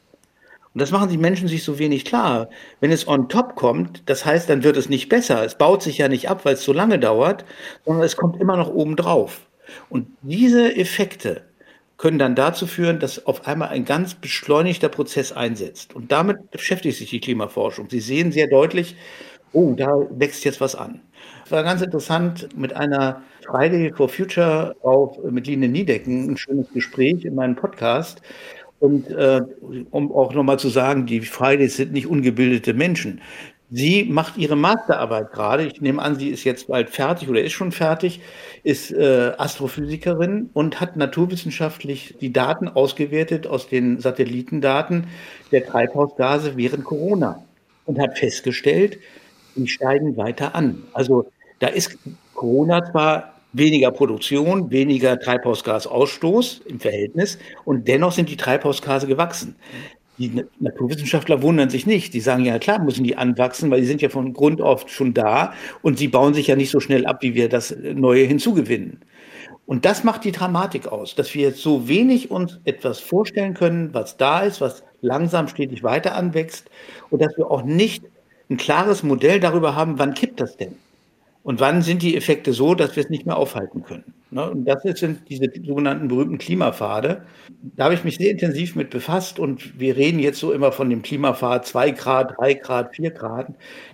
[0.74, 2.50] Und das machen die Menschen sich so wenig klar.
[2.80, 5.46] Wenn es on top kommt, das heißt, dann wird es nicht besser.
[5.46, 7.46] Es baut sich ja nicht ab, weil es so lange dauert,
[7.86, 9.42] sondern es kommt immer noch oben drauf.
[9.90, 11.44] Und diese Effekte
[11.98, 15.96] können dann dazu führen, dass auf einmal ein ganz beschleunigter Prozess einsetzt.
[15.96, 17.90] Und damit beschäftigt sich die Klimaforschung.
[17.90, 18.96] Sie sehen sehr deutlich,
[19.54, 21.02] oh, da wächst jetzt was an.
[21.46, 26.72] Es war ganz interessant mit einer Friday for Future auf, mit Line Niedecken, ein schönes
[26.74, 28.22] Gespräch in meinem Podcast.
[28.80, 29.42] Und äh,
[29.92, 33.22] um auch nochmal zu sagen, die Fridays sind nicht ungebildete Menschen.
[33.76, 35.66] Sie macht ihre Masterarbeit gerade.
[35.66, 38.22] Ich nehme an, sie ist jetzt bald fertig oder ist schon fertig,
[38.62, 45.08] ist äh, Astrophysikerin und hat naturwissenschaftlich die Daten ausgewertet aus den Satellitendaten
[45.52, 47.44] der Treibhausgase während Corona
[47.86, 49.00] und hat festgestellt,
[49.56, 50.84] die steigen weiter an.
[50.94, 51.98] Also da ist
[52.36, 59.56] Corona zwar weniger Produktion, weniger Treibhausgasausstoß im Verhältnis und dennoch sind die Treibhausgase gewachsen.
[60.20, 62.14] Die Naturwissenschaftler wundern sich nicht.
[62.14, 65.14] Die sagen ja, klar müssen die anwachsen, weil die sind ja von Grund auf schon
[65.14, 69.00] da und sie bauen sich ja nicht so schnell ab, wie wir das Neue hinzugewinnen.
[69.66, 73.94] Und das macht die Dramatik aus, dass wir jetzt so wenig uns etwas vorstellen können,
[73.94, 76.70] was da ist, was langsam stetig weiter anwächst
[77.10, 78.04] und dass wir auch nicht
[78.50, 80.76] ein klares Modell darüber haben, wann kippt das denn?
[81.44, 84.14] Und wann sind die Effekte so, dass wir es nicht mehr aufhalten können?
[84.32, 84.50] Ne?
[84.50, 87.26] Und das sind diese sogenannten berühmten Klimapfade.
[87.76, 90.90] Da habe ich mich sehr intensiv mit befasst und wir reden jetzt so immer von
[90.90, 93.48] dem Klimapfad 2 Grad, 3 Grad, 4 Grad.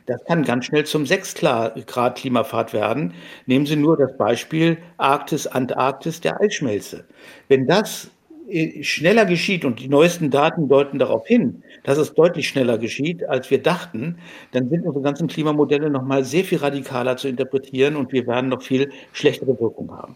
[0.05, 3.13] Das kann ganz schnell zum 6 Grad Klimapfad werden.
[3.47, 7.05] Nehmen Sie nur das Beispiel Arktis, Antarktis, der Eisschmelze.
[7.47, 8.11] Wenn das
[8.47, 13.27] äh, schneller geschieht und die neuesten Daten deuten darauf hin, dass es deutlich schneller geschieht,
[13.27, 14.19] als wir dachten,
[14.51, 18.47] dann sind unsere ganzen Klimamodelle noch mal sehr viel radikaler zu interpretieren und wir werden
[18.51, 20.15] noch viel schlechtere Wirkung haben.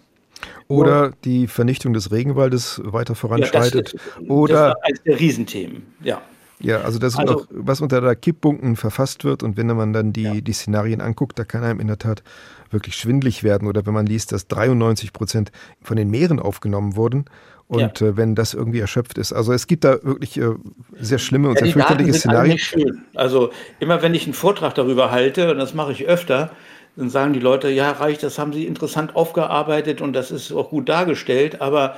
[0.68, 3.94] Oder und, die Vernichtung des Regenwaldes weiter voranschreitet.
[3.94, 6.22] Ja, das, oder das eines der Riesenthemen, ja.
[6.60, 9.94] Ja, also das ist also, auch, was unter der Kipppunkten verfasst wird und wenn man
[9.94, 10.42] dann die, ja.
[10.42, 12.22] die Szenarien anguckt, da kann einem in der Tat
[12.70, 13.68] wirklich schwindlig werden.
[13.68, 17.26] Oder wenn man liest, dass 93 Prozent von den Meeren aufgenommen wurden
[17.68, 18.08] und ja.
[18.08, 19.34] äh, wenn das irgendwie erschöpft ist.
[19.34, 20.52] Also es gibt da wirklich äh,
[21.00, 22.58] sehr schlimme und ja, sehr fürchterliche Szenarien.
[22.58, 23.06] Schön.
[23.16, 26.52] Also immer wenn ich einen Vortrag darüber halte, und das mache ich öfter,
[26.96, 30.70] dann sagen die Leute, ja, Reich, das haben Sie interessant aufgearbeitet und das ist auch
[30.70, 31.96] gut dargestellt, aber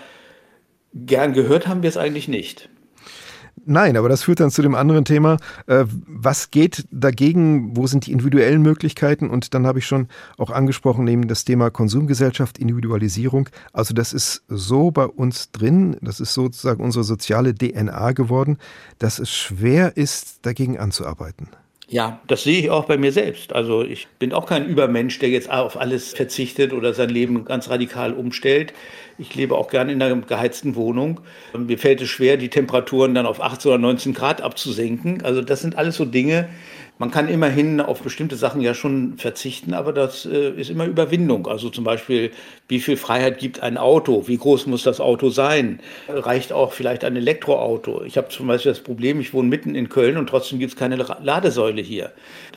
[0.93, 2.69] gern gehört haben wir es eigentlich nicht.
[3.63, 5.37] Nein, aber das führt dann zu dem anderen Thema.
[5.67, 7.75] Äh, was geht dagegen?
[7.75, 9.29] Wo sind die individuellen Möglichkeiten?
[9.29, 13.49] Und dann habe ich schon auch angesprochen, eben das Thema Konsumgesellschaft, Individualisierung.
[13.73, 18.57] Also das ist so bei uns drin, das ist sozusagen unsere soziale DNA geworden,
[18.99, 21.47] dass es schwer ist, dagegen anzuarbeiten.
[21.87, 23.53] Ja, das sehe ich auch bei mir selbst.
[23.53, 27.69] Also ich bin auch kein Übermensch, der jetzt auf alles verzichtet oder sein Leben ganz
[27.69, 28.73] radikal umstellt.
[29.19, 31.21] Ich lebe auch gerne in einer geheizten Wohnung.
[31.55, 35.21] Mir fällt es schwer, die Temperaturen dann auf 18 oder 19 Grad abzusenken.
[35.23, 36.49] Also das sind alles so Dinge,
[36.97, 41.47] man kann immerhin auf bestimmte Sachen ja schon verzichten, aber das äh, ist immer Überwindung.
[41.47, 42.31] Also zum Beispiel,
[42.69, 44.27] wie viel Freiheit gibt ein Auto?
[44.27, 45.81] Wie groß muss das Auto sein?
[46.07, 48.03] Reicht auch vielleicht ein Elektroauto?
[48.03, 50.79] Ich habe zum Beispiel das Problem, ich wohne mitten in Köln und trotzdem gibt es
[50.79, 52.13] keine Ladesäule hier.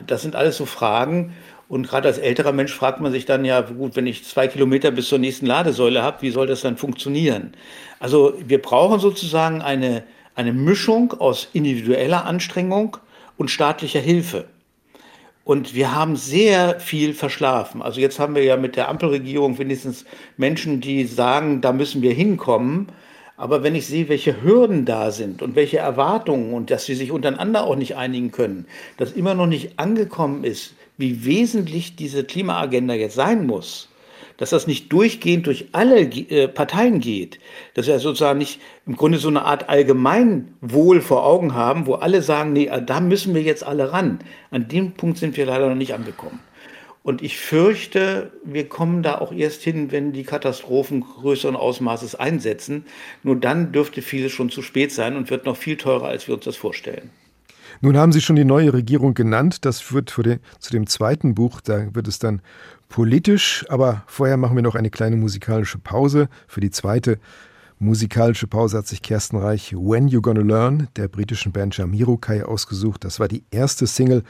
[0.07, 1.35] Das sind alles so Fragen.
[1.68, 4.90] Und gerade als älterer Mensch fragt man sich dann ja, gut, wenn ich zwei Kilometer
[4.90, 7.53] bis zur nächsten Ladesäule habe, wie soll das dann funktionieren?
[8.01, 12.96] Also wir brauchen sozusagen eine, eine Mischung aus individueller Anstrengung
[13.38, 14.44] und staatlicher Hilfe.
[15.44, 17.81] Und wir haben sehr viel verschlafen.
[17.81, 20.05] Also jetzt haben wir ja mit der Ampelregierung wenigstens
[20.37, 22.88] Menschen, die sagen, da müssen wir hinkommen.
[23.38, 27.12] Aber wenn ich sehe, welche Hürden da sind und welche Erwartungen und dass sie sich
[27.12, 28.66] untereinander auch nicht einigen können,
[28.98, 33.88] dass immer noch nicht angekommen ist, wie wesentlich diese Klimaagenda jetzt sein muss,
[34.37, 37.38] dass das nicht durchgehend durch alle äh, Parteien geht,
[37.74, 42.22] dass wir sozusagen nicht im Grunde so eine Art Allgemeinwohl vor Augen haben, wo alle
[42.22, 44.20] sagen, nee, da müssen wir jetzt alle ran.
[44.50, 46.40] An dem Punkt sind wir leider noch nicht angekommen.
[47.02, 52.85] Und ich fürchte, wir kommen da auch erst hin, wenn die Katastrophen größeren Ausmaßes einsetzen.
[53.22, 56.35] Nur dann dürfte vieles schon zu spät sein und wird noch viel teurer, als wir
[56.35, 57.09] uns das vorstellen.
[57.81, 59.64] Nun haben Sie schon die neue Regierung genannt.
[59.64, 62.42] Das für den, zu dem zweiten Buch, da wird es dann
[62.88, 63.64] politisch.
[63.68, 66.29] Aber vorher machen wir noch eine kleine musikalische Pause.
[66.46, 67.18] Für die zweite
[67.79, 73.05] musikalische Pause hat sich Kersten Reich When You Gonna Learn der britischen Band Jamiroquai ausgesucht.
[73.05, 74.22] Das war die erste Single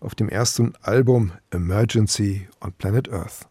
[0.00, 3.46] auf dem ersten Album Emergency on Planet Earth.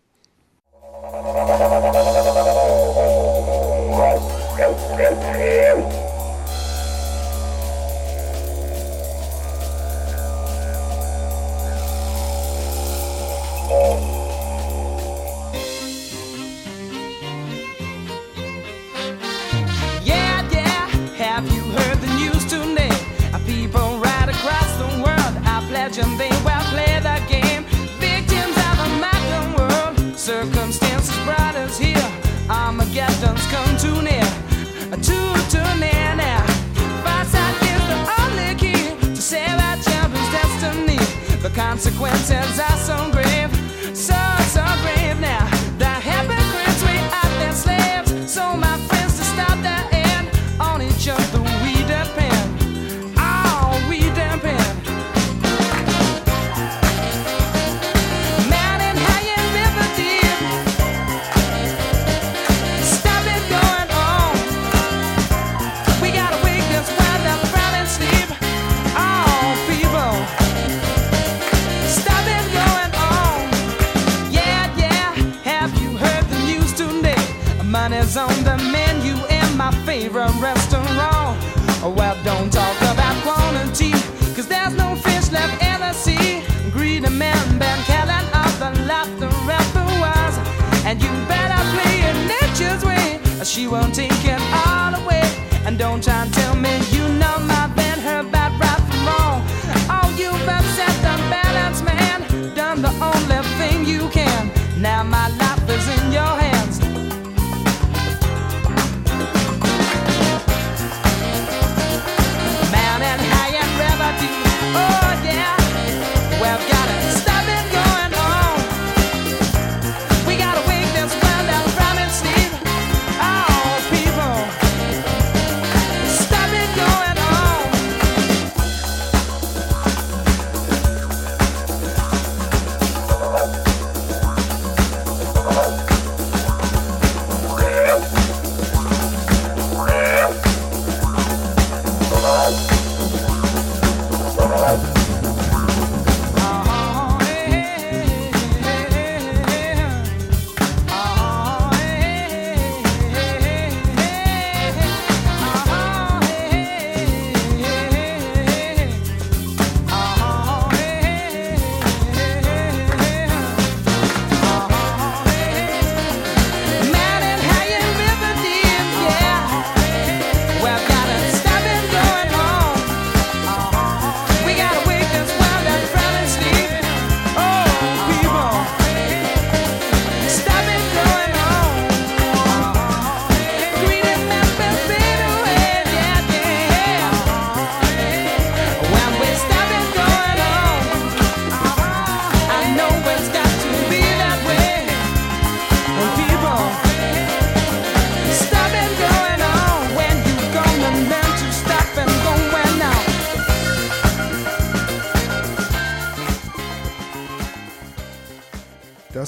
[41.71, 42.60] consequences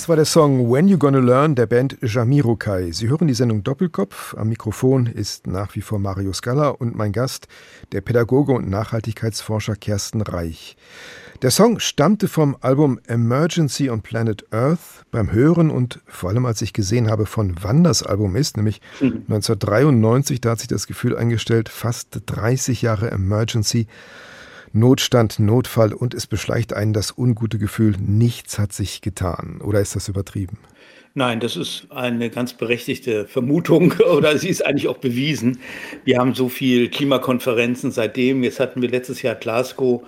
[0.03, 2.91] Das war der Song When You Gonna Learn der Band Jamiroquai.
[2.91, 4.35] Sie hören die Sendung Doppelkopf.
[4.35, 7.47] Am Mikrofon ist nach wie vor Mario Scala und mein Gast,
[7.93, 10.75] der Pädagoge und Nachhaltigkeitsforscher Kersten Reich.
[11.41, 15.05] Der Song stammte vom Album Emergency on Planet Earth.
[15.09, 18.81] Beim Hören und vor allem als ich gesehen habe, von wann das Album ist, nämlich
[18.99, 23.87] 1993, da hat sich das Gefühl eingestellt, fast 30 Jahre Emergency.
[24.73, 29.61] Notstand, Notfall und es beschleicht einen das ungute Gefühl, nichts hat sich getan.
[29.63, 30.57] Oder ist das übertrieben?
[31.13, 35.59] Nein, das ist eine ganz berechtigte Vermutung oder sie ist eigentlich auch bewiesen.
[36.05, 38.43] Wir haben so viel Klimakonferenzen seitdem.
[38.43, 40.01] Jetzt hatten wir letztes Jahr Glasgow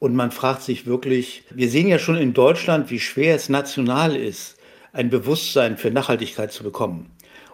[0.00, 4.16] und man fragt sich wirklich, wir sehen ja schon in Deutschland, wie schwer es national
[4.16, 4.56] ist,
[4.92, 7.10] ein Bewusstsein für Nachhaltigkeit zu bekommen.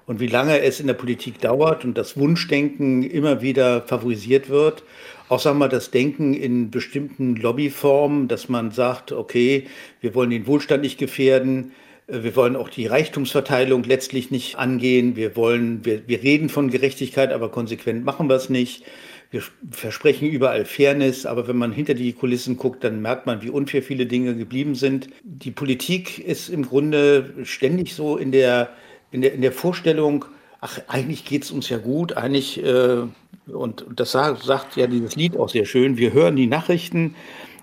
[0.07, 4.85] Und wie lange es in der Politik dauert und das Wunschdenken immer wieder favorisiert wird.
[5.29, 9.66] Auch sagen wir das Denken in bestimmten Lobbyformen, dass man sagt, okay,
[10.01, 11.72] wir wollen den Wohlstand nicht gefährden,
[12.07, 15.16] äh, wir wollen auch die Reichtumsverteilung letztlich nicht angehen.
[15.16, 18.85] Wir wollen, wir, wir reden von Gerechtigkeit, aber konsequent machen wir es nicht.
[19.33, 23.51] Wir versprechen überall Fairness, aber wenn man hinter die Kulissen guckt, dann merkt man, wie
[23.51, 25.09] unfair viele Dinge geblieben sind.
[25.24, 28.70] Die Politik ist im Grunde ständig so in der,
[29.11, 30.27] in der, in der Vorstellung,
[30.67, 33.03] ach, eigentlich geht es uns ja gut, eigentlich, äh,
[33.47, 37.14] und das sagt, sagt ja dieses Lied auch sehr schön, wir hören die Nachrichten,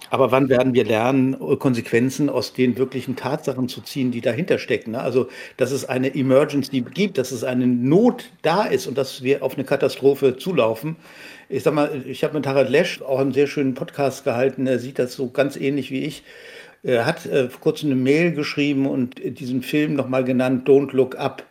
[0.09, 4.91] aber wann werden wir lernen, Konsequenzen aus den wirklichen Tatsachen zu ziehen, die dahinter stecken?
[4.91, 5.01] ne?
[5.01, 5.27] Also,
[5.57, 9.55] dass es eine Emergency gibt, dass es eine Not da ist und dass wir auf
[9.55, 10.95] eine Katastrophe zulaufen.
[11.49, 14.67] Ich sag mal, ich habe mit Harald Lesch auch einen sehr schönen Podcast gehalten.
[14.67, 16.23] Er sieht das so ganz ähnlich wie ich.
[16.83, 21.43] Er hat äh, kurzem eine Mail geschrieben und diesen Film nochmal genannt, Don't Look Up.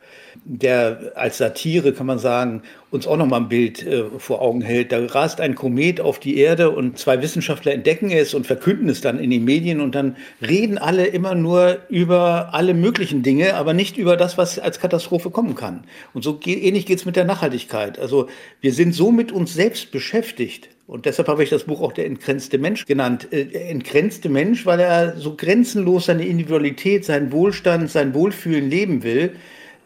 [0.44, 4.92] Der als Satire, kann man sagen, uns auch nochmal ein Bild äh, vor Augen hält.
[4.92, 9.00] Da rast ein Komet auf die Erde und zwei Wissenschaftler entdecken es und verkünden es
[9.00, 13.72] dann in den Medien und dann reden alle immer nur über alle möglichen Dinge, aber
[13.72, 15.84] nicht über das, was als Katastrophe kommen kann.
[16.12, 17.98] Und so ähnlich geht es mit der Nachhaltigkeit.
[17.98, 18.28] Also
[18.60, 22.04] wir sind so mit uns selbst beschäftigt, und deshalb habe ich das Buch auch der
[22.04, 23.28] entgrenzte Mensch genannt.
[23.30, 29.36] Äh, entgrenzte Mensch, weil er so grenzenlos seine Individualität, seinen Wohlstand, sein Wohlfühlen leben will,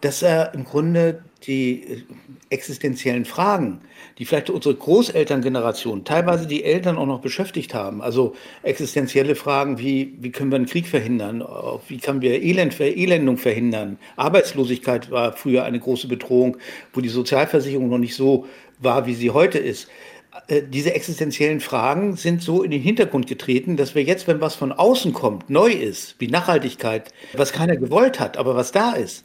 [0.00, 2.02] dass er im Grunde die äh,
[2.50, 3.80] existenziellen Fragen,
[4.18, 10.14] die vielleicht unsere Großelterngeneration, teilweise die Eltern auch noch beschäftigt haben, also existenzielle Fragen wie,
[10.20, 11.44] wie können wir einen Krieg verhindern,
[11.88, 13.98] wie können wir Elend, Elendung verhindern.
[14.16, 16.56] Arbeitslosigkeit war früher eine große Bedrohung,
[16.92, 18.46] wo die Sozialversicherung noch nicht so
[18.78, 19.88] war, wie sie heute ist.
[20.48, 24.54] Äh, diese existenziellen Fragen sind so in den Hintergrund getreten, dass wir jetzt, wenn was
[24.54, 29.24] von außen kommt, neu ist, wie Nachhaltigkeit, was keiner gewollt hat, aber was da ist,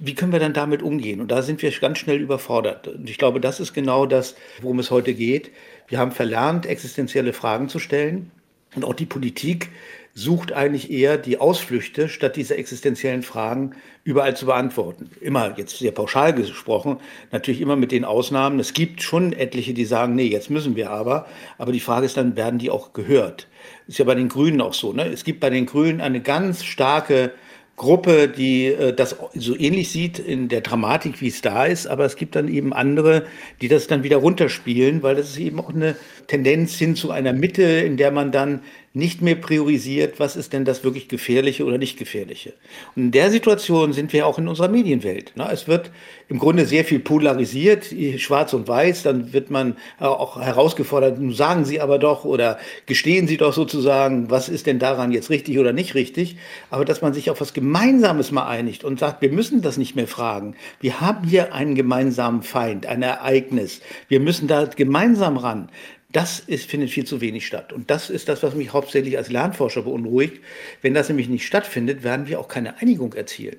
[0.00, 1.20] wie können wir dann damit umgehen?
[1.20, 2.88] Und da sind wir ganz schnell überfordert.
[2.88, 5.50] Und ich glaube, das ist genau das, worum es heute geht.
[5.88, 8.30] Wir haben verlernt, existenzielle Fragen zu stellen.
[8.74, 9.68] Und auch die Politik
[10.14, 13.72] sucht eigentlich eher die Ausflüchte, statt diese existenziellen Fragen
[14.04, 15.10] überall zu beantworten.
[15.20, 16.98] Immer jetzt sehr pauschal gesprochen,
[17.30, 18.60] natürlich immer mit den Ausnahmen.
[18.60, 21.26] Es gibt schon etliche, die sagen, nee, jetzt müssen wir aber.
[21.56, 23.48] Aber die Frage ist dann, werden die auch gehört?
[23.86, 24.92] Ist ja bei den Grünen auch so.
[24.92, 25.06] Ne?
[25.06, 27.32] Es gibt bei den Grünen eine ganz starke
[27.76, 32.04] Gruppe, die äh, das so ähnlich sieht in der Dramatik, wie es da ist, aber
[32.04, 33.26] es gibt dann eben andere,
[33.60, 35.96] die das dann wieder runterspielen, weil das ist eben auch eine
[36.26, 38.60] Tendenz hin zu einer Mitte, in der man dann
[38.94, 42.52] nicht mehr priorisiert, was ist denn das wirklich Gefährliche oder nicht Gefährliche.
[42.94, 45.34] Und in der Situation sind wir auch in unserer Medienwelt.
[45.34, 45.48] Ne?
[45.50, 45.90] Es wird
[46.28, 47.86] im Grunde sehr viel polarisiert,
[48.18, 53.38] schwarz und weiß, dann wird man auch herausgefordert, sagen Sie aber doch oder gestehen Sie
[53.38, 56.36] doch sozusagen, was ist denn daran jetzt richtig oder nicht richtig.
[56.70, 59.96] Aber dass man sich auf was Gemeinsames mal einigt und sagt, wir müssen das nicht
[59.96, 60.54] mehr fragen.
[60.80, 63.80] Wir haben hier einen gemeinsamen Feind, ein Ereignis.
[64.08, 65.70] Wir müssen da gemeinsam ran.
[66.12, 67.72] Das ist, findet viel zu wenig statt.
[67.72, 70.40] Und das ist das, was mich hauptsächlich als Lernforscher beunruhigt.
[70.82, 73.56] Wenn das nämlich nicht stattfindet, werden wir auch keine Einigung erzielen.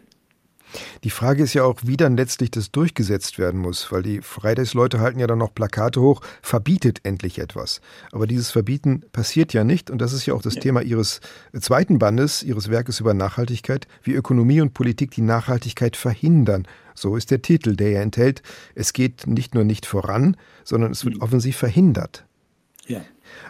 [1.04, 5.00] Die Frage ist ja auch, wie dann letztlich das durchgesetzt werden muss, weil die Fridays-Leute
[5.00, 7.82] halten ja dann noch Plakate hoch, verbietet endlich etwas.
[8.12, 10.62] Aber dieses Verbieten passiert ja nicht und das ist ja auch das ja.
[10.62, 11.22] Thema Ihres
[11.60, 16.68] zweiten Bandes, Ihres Werkes über Nachhaltigkeit, wie Ökonomie und Politik die Nachhaltigkeit verhindern.
[16.96, 18.42] So ist der Titel, der ja enthält,
[18.76, 21.22] es geht nicht nur nicht voran, sondern es wird mhm.
[21.22, 22.26] offensiv verhindert.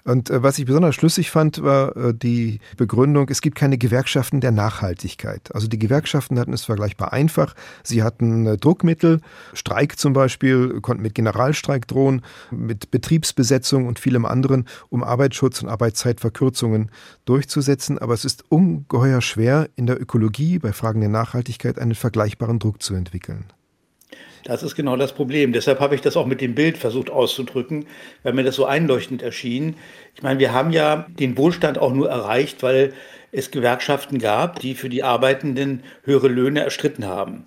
[0.04, 4.42] Und äh, was ich besonders schlüssig fand, war äh, die Begründung, es gibt keine Gewerkschaften
[4.42, 5.54] der Nachhaltigkeit.
[5.54, 7.56] Also die Gewerkschaften hatten es vergleichbar einfach.
[7.84, 9.22] Sie hatten äh, Druckmittel,
[9.54, 12.22] Streik zum Beispiel, konnten mit Generalstreik drohen,
[12.52, 16.92] mit Betriebsbesetzung und vielem anderen, um Arbeitsschutz und Arbeitszeitverkürzungen
[17.26, 17.98] durchzusetzen.
[17.98, 22.82] Aber es ist ungeheuer schwer, in der Ökologie bei Fragen der Nachhaltigkeit einen vergleichbaren Druck
[22.82, 23.46] zu entwickeln.
[24.44, 25.54] Das ist genau das Problem.
[25.54, 27.86] Deshalb habe ich das auch mit dem Bild versucht auszudrücken,
[28.24, 29.76] weil mir das so einleuchtend erschien.
[30.16, 32.94] Ich meine, wir haben ja den Wohlstand auch nur erreicht, weil
[33.32, 37.46] es Gewerkschaften gab, die für die Arbeitenden höhere Löhne erstritten haben.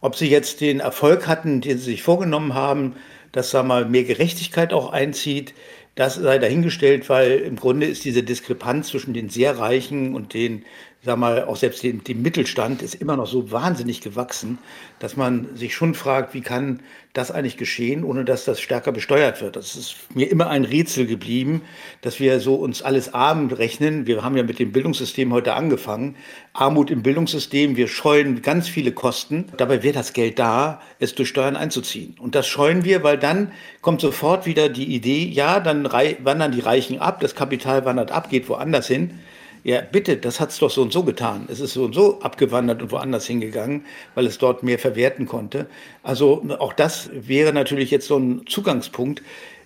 [0.00, 2.96] Ob sie jetzt den Erfolg hatten, den sie sich vorgenommen haben,
[3.32, 5.54] dass da mal mehr Gerechtigkeit auch einzieht,
[5.98, 10.64] das sei dahingestellt, weil im Grunde ist diese Diskrepanz zwischen den sehr Reichen und den
[11.04, 14.58] sag mal, auch selbst dem, dem, Mittelstand ist immer noch so wahnsinnig gewachsen,
[14.98, 16.80] dass man sich schon fragt, wie kann
[17.12, 19.54] das eigentlich geschehen, ohne dass das stärker besteuert wird.
[19.54, 21.62] Das ist mir immer ein Rätsel geblieben,
[22.00, 24.06] dass wir so uns alles arm rechnen.
[24.06, 26.16] Wir haben ja mit dem Bildungssystem heute angefangen.
[26.52, 29.46] Armut im Bildungssystem, wir scheuen ganz viele Kosten.
[29.56, 32.16] Dabei wäre das Geld da, es durch Steuern einzuziehen.
[32.18, 36.60] Und das scheuen wir, weil dann kommt sofort wieder die Idee, ja, dann wandern die
[36.60, 39.20] Reichen ab, das Kapital wandert ab, geht woanders hin.
[39.64, 41.46] Ja, bitte, das hat es doch so und so getan.
[41.48, 43.84] Es ist so und so abgewandert und woanders hingegangen,
[44.14, 45.66] weil es dort mehr verwerten konnte.
[46.02, 49.22] Also auch das wäre natürlich jetzt so ein Zugangspunkt.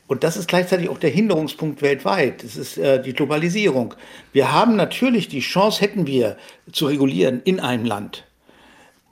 [0.06, 2.42] Und das ist gleichzeitig auch der Hinderungspunkt weltweit.
[2.42, 3.94] Das ist äh, die Globalisierung.
[4.32, 6.36] Wir haben natürlich die Chance, hätten wir,
[6.70, 8.24] zu regulieren in einem Land.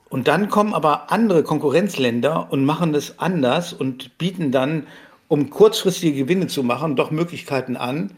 [0.09, 4.87] Und dann kommen aber andere Konkurrenzländer und machen es anders und bieten dann,
[5.29, 8.11] um kurzfristige Gewinne zu machen, doch Möglichkeiten an,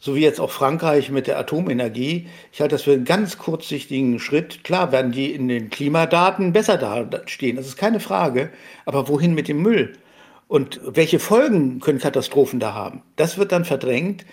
[0.00, 2.26] so wie jetzt auch Frankreich mit der Atomenergie.
[2.52, 4.64] Ich halte das für einen ganz kurzsichtigen Schritt.
[4.64, 8.50] Klar werden die in den Klimadaten besser dastehen, das ist keine Frage.
[8.86, 9.92] Aber wohin mit dem Müll?
[10.48, 13.02] Und welche Folgen können Katastrophen da haben?
[13.14, 14.24] Das wird dann verdrängt.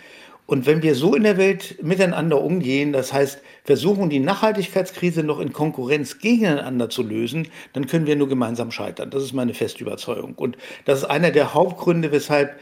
[0.47, 5.41] Und wenn wir so in der Welt miteinander umgehen, das heißt, versuchen, die Nachhaltigkeitskrise noch
[5.41, 9.09] in Konkurrenz gegeneinander zu lösen, dann können wir nur gemeinsam scheitern.
[9.09, 10.36] Das ist meine feste Überzeugung.
[10.36, 12.57] Und das ist einer der Hauptgründe, weshalb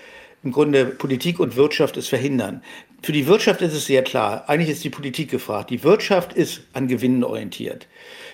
[0.46, 2.62] im Grunde Politik und Wirtschaft es verhindern.
[3.02, 4.46] Für die Wirtschaft ist es sehr klar.
[4.48, 5.72] Eigentlich ist die Politik gefragt.
[5.72, 7.88] Die Wirtschaft ist an Gewinnen orientiert.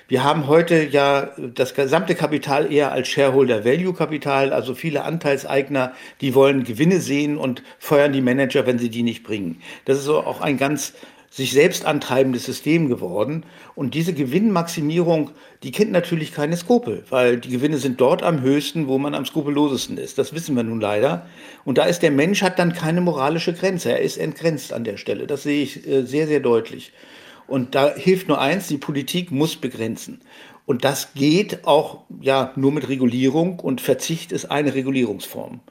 [0.10, 5.94] Wir haben heute ja das gesamte Kapital eher als Shareholder Value Kapital, also viele Anteilseigner,
[6.20, 9.62] die wollen Gewinne sehen und feuern die Manager, wenn sie die nicht bringen.
[9.86, 10.94] Das ist auch ein ganz
[11.32, 13.46] sich selbst antreibendes System geworden.
[13.74, 15.32] Und diese Gewinnmaximierung,
[15.64, 19.26] die kennt natürlich keine Skrupel, weil die Gewinne sind dort am höchsten, wo man am
[19.26, 20.18] skrupellosesten ist.
[20.18, 21.26] Das wissen wir nun leider.
[21.64, 23.92] Und da ist der Mensch hat dann keine moralische Grenze.
[23.92, 25.26] Er ist entgrenzt an der Stelle.
[25.26, 26.92] Das sehe ich äh, sehr, sehr deutlich.
[27.48, 30.20] Und da hilft nur eins, die Politik muss begrenzen.
[30.66, 35.62] Und das geht auch ja nur mit Regulierung und Verzicht ist eine Regulierungsform.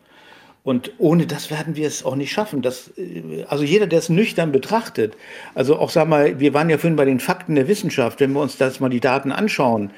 [0.63, 2.63] Und ohne das werden wir es auch nicht schaffen.
[2.63, 5.17] Das, äh, also jeder, der es nüchtern betrachtet,
[5.55, 8.41] also auch sag mal, wir waren ja vorhin bei den Fakten der Wissenschaft, wenn wir
[8.41, 9.91] uns das mal die Daten anschauen.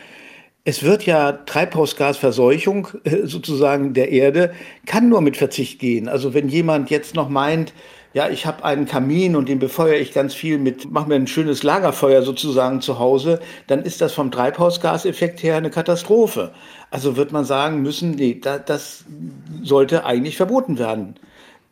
[0.65, 4.55] Es wird ja Treibhausgasverseuchung äh, sozusagen der Erde,
[4.87, 6.09] kann nur mit Verzicht gehen.
[6.09, 7.73] Also wenn jemand jetzt noch meint,
[8.15, 11.27] ja, ich habe einen Kamin und den befeuere ich ganz viel mit, machen wir ein
[11.27, 16.53] schönes Lagerfeuer sozusagen zu Hause, dann ist das vom Treibhausgaseffekt her eine Katastrophe.
[16.91, 19.05] Also wird man sagen müssen, nee, da, das
[19.63, 21.15] sollte eigentlich verboten werden.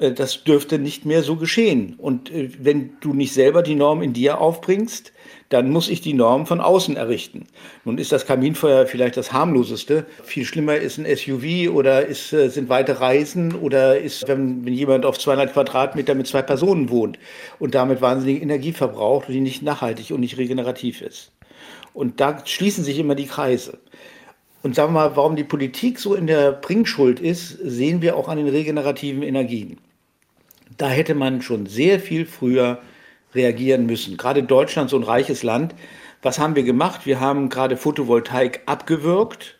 [0.00, 1.94] Äh, das dürfte nicht mehr so geschehen.
[1.98, 5.12] Und äh, wenn du nicht selber die Norm in dir aufbringst,
[5.50, 7.46] dann muss ich die Norm von außen errichten.
[7.84, 10.06] Nun ist das Kaminfeuer vielleicht das harmloseste.
[10.22, 14.72] Viel schlimmer ist ein SUV oder ist, äh, sind weite Reisen oder ist, wenn, wenn
[14.72, 17.18] jemand auf 200 Quadratmeter mit zwei Personen wohnt
[17.58, 21.32] und damit wahnsinnig Energie verbraucht, die nicht nachhaltig und nicht regenerativ ist.
[21.92, 23.78] Und da schließen sich immer die Kreise.
[24.62, 28.28] Und sagen wir mal, warum die Politik so in der Bringschuld ist, sehen wir auch
[28.28, 29.78] an den regenerativen Energien.
[30.80, 32.78] Da hätte man schon sehr viel früher
[33.34, 34.16] reagieren müssen.
[34.16, 35.74] Gerade Deutschland, so ein reiches Land.
[36.22, 37.04] Was haben wir gemacht?
[37.04, 39.58] Wir haben gerade Photovoltaik abgewürgt.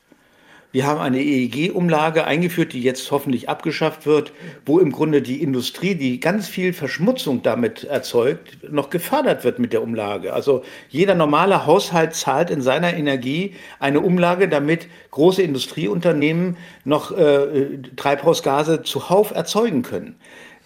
[0.72, 4.32] Wir haben eine EEG-Umlage eingeführt, die jetzt hoffentlich abgeschafft wird,
[4.64, 9.74] wo im Grunde die Industrie, die ganz viel Verschmutzung damit erzeugt, noch gefördert wird mit
[9.74, 10.32] der Umlage.
[10.32, 17.78] Also jeder normale Haushalt zahlt in seiner Energie eine Umlage, damit große Industrieunternehmen noch äh,
[17.96, 20.16] Treibhausgase zuhauf erzeugen können.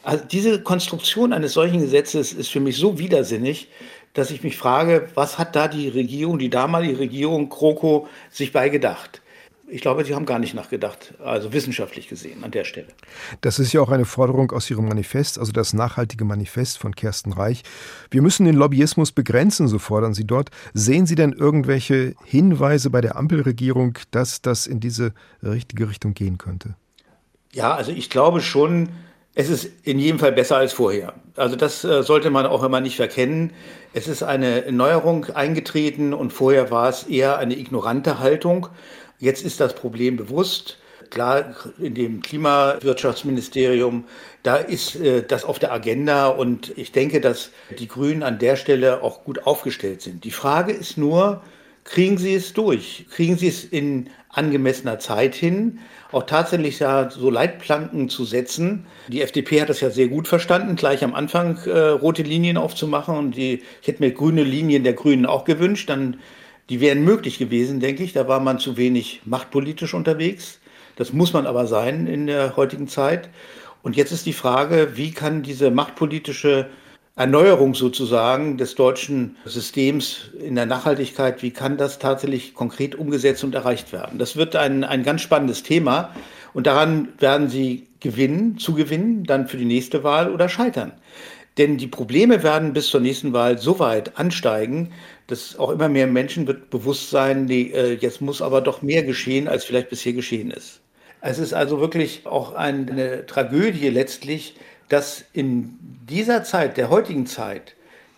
[0.04, 3.68] Also diese Konstruktion eines solchen Gesetzes ist für mich so widersinnig,
[4.12, 9.22] dass ich mich frage, was hat da die Regierung, die damalige Regierung Kroko sich beigedacht?
[9.66, 12.88] Ich glaube, sie haben gar nicht nachgedacht, also wissenschaftlich gesehen an der Stelle.
[13.40, 17.32] Das ist ja auch eine Forderung aus Ihrem Manifest, also das nachhaltige Manifest von Kersten
[17.32, 17.62] Reich.
[18.10, 20.50] Wir müssen den Lobbyismus begrenzen, so fordern Sie dort.
[20.74, 26.36] Sehen Sie denn irgendwelche Hinweise bei der Ampelregierung, dass das in diese richtige Richtung gehen
[26.36, 26.76] könnte?
[27.52, 28.90] Ja, also ich glaube schon,
[29.34, 31.14] es ist in jedem Fall besser als vorher.
[31.36, 33.52] Also das äh, sollte man auch immer nicht verkennen.
[33.92, 38.68] Es ist eine Neuerung eingetreten und vorher war es eher eine ignorante Haltung.
[39.18, 40.78] Jetzt ist das Problem bewusst.
[41.10, 44.04] Klar, in dem Klimawirtschaftsministerium,
[44.42, 48.56] da ist äh, das auf der Agenda und ich denke, dass die Grünen an der
[48.56, 50.24] Stelle auch gut aufgestellt sind.
[50.24, 51.42] Die Frage ist nur,
[51.84, 53.06] kriegen sie es durch?
[53.10, 55.78] Kriegen sie es in angemessener Zeit hin?
[56.14, 58.86] auch tatsächlich ja so Leitplanken zu setzen.
[59.08, 63.16] Die FDP hat das ja sehr gut verstanden, gleich am Anfang äh, rote Linien aufzumachen.
[63.16, 65.90] Und die, ich hätte mir grüne Linien der Grünen auch gewünscht.
[65.90, 66.18] Dann,
[66.70, 68.12] die wären möglich gewesen, denke ich.
[68.12, 70.60] Da war man zu wenig machtpolitisch unterwegs.
[70.96, 73.28] Das muss man aber sein in der heutigen Zeit.
[73.82, 76.68] Und jetzt ist die Frage, wie kann diese machtpolitische
[77.16, 83.54] Erneuerung sozusagen des deutschen Systems in der Nachhaltigkeit, wie kann das tatsächlich konkret umgesetzt und
[83.54, 84.18] erreicht werden?
[84.18, 86.12] Das wird ein, ein ganz spannendes Thema
[86.54, 90.90] und daran werden Sie gewinnen, zugewinnen, dann für die nächste Wahl oder scheitern.
[91.56, 94.90] Denn die Probleme werden bis zur nächsten Wahl so weit ansteigen,
[95.28, 99.04] dass auch immer mehr Menschen wird bewusst sein, nee, äh, jetzt muss aber doch mehr
[99.04, 100.80] geschehen, als vielleicht bisher geschehen ist.
[101.20, 104.56] Es ist also wirklich auch eine Tragödie letztlich,
[104.88, 105.78] dass in
[106.08, 107.74] dieser Zeit, der heutigen Zeit,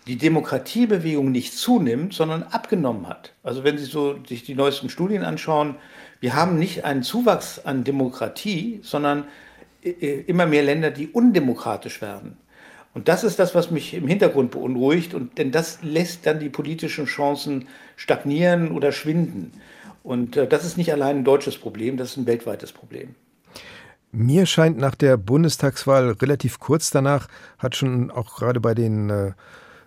[0.07, 3.33] die Demokratiebewegung nicht zunimmt, sondern abgenommen hat.
[3.43, 5.77] Also wenn Sie so sich die neuesten Studien anschauen,
[6.21, 9.25] wir haben nicht einen Zuwachs an Demokratie, sondern
[9.83, 12.37] äh, äh, immer mehr Länder, die undemokratisch werden.
[12.95, 16.49] Und das ist das, was mich im Hintergrund beunruhigt, und, denn das lässt dann die
[16.49, 19.53] politischen Chancen stagnieren oder schwinden.
[20.03, 23.15] Und äh, das ist nicht allein ein deutsches Problem, das ist ein weltweites Problem.
[24.19, 29.33] Mir scheint nach der Bundestagswahl relativ kurz danach hat schon auch gerade bei den äh,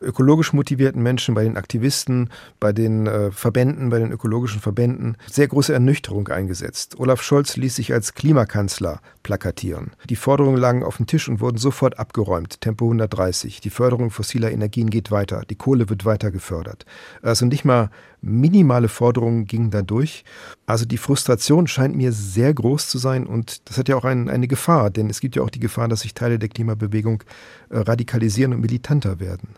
[0.02, 2.30] ökologisch motivierten Menschen, bei den Aktivisten,
[2.60, 7.00] bei den äh, Verbänden, bei den ökologischen Verbänden sehr große Ernüchterung eingesetzt.
[7.00, 9.92] Olaf Scholz ließ sich als Klimakanzler plakatieren.
[10.10, 12.62] Die Forderungen lagen auf dem Tisch und wurden sofort abgeräumt.
[12.62, 13.62] Tempo 130.
[13.62, 15.44] Die Förderung fossiler Energien geht weiter.
[15.50, 16.86] Die Kohle wird weiter gefördert.
[17.22, 17.90] Also nicht mal
[18.22, 20.24] minimale Forderungen gingen da durch.
[20.66, 24.30] Also die Frustration scheint mir sehr groß zu sein und das hat ja auch ein,
[24.30, 27.24] eine Gefahr, denn es gibt ja auch die Gefahr, dass sich Teile der Klimabewegung
[27.70, 29.50] äh, radikalisieren und militanter werden.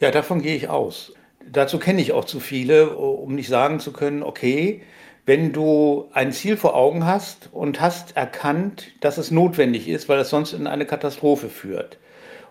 [0.00, 1.12] Ja, davon gehe ich aus.
[1.46, 4.80] Dazu kenne ich auch zu viele, um nicht sagen zu können, okay,
[5.26, 10.18] wenn du ein Ziel vor Augen hast und hast erkannt, dass es notwendig ist, weil
[10.18, 11.98] es sonst in eine Katastrophe führt,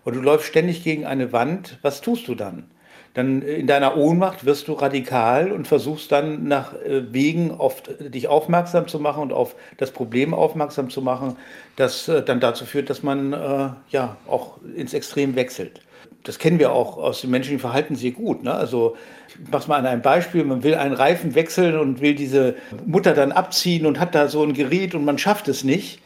[0.05, 2.69] und du läufst ständig gegen eine Wand, was tust du dann?
[3.15, 8.27] Dann in deiner Ohnmacht wirst du radikal und versuchst dann nach äh, Wegen auf dich
[8.27, 11.35] aufmerksam zu machen und auf das Problem aufmerksam zu machen,
[11.75, 15.81] das äh, dann dazu führt, dass man äh, ja auch ins Extrem wechselt
[16.29, 18.43] das kennen wir auch aus dem menschlichen Verhalten sehr gut.
[18.43, 18.53] Ne?
[18.53, 18.95] Also
[19.29, 22.53] ich mache mal an einem Beispiel, man will einen Reifen wechseln und will diese
[22.85, 26.01] Mutter dann abziehen und hat da so ein Gerät und man schafft es nicht.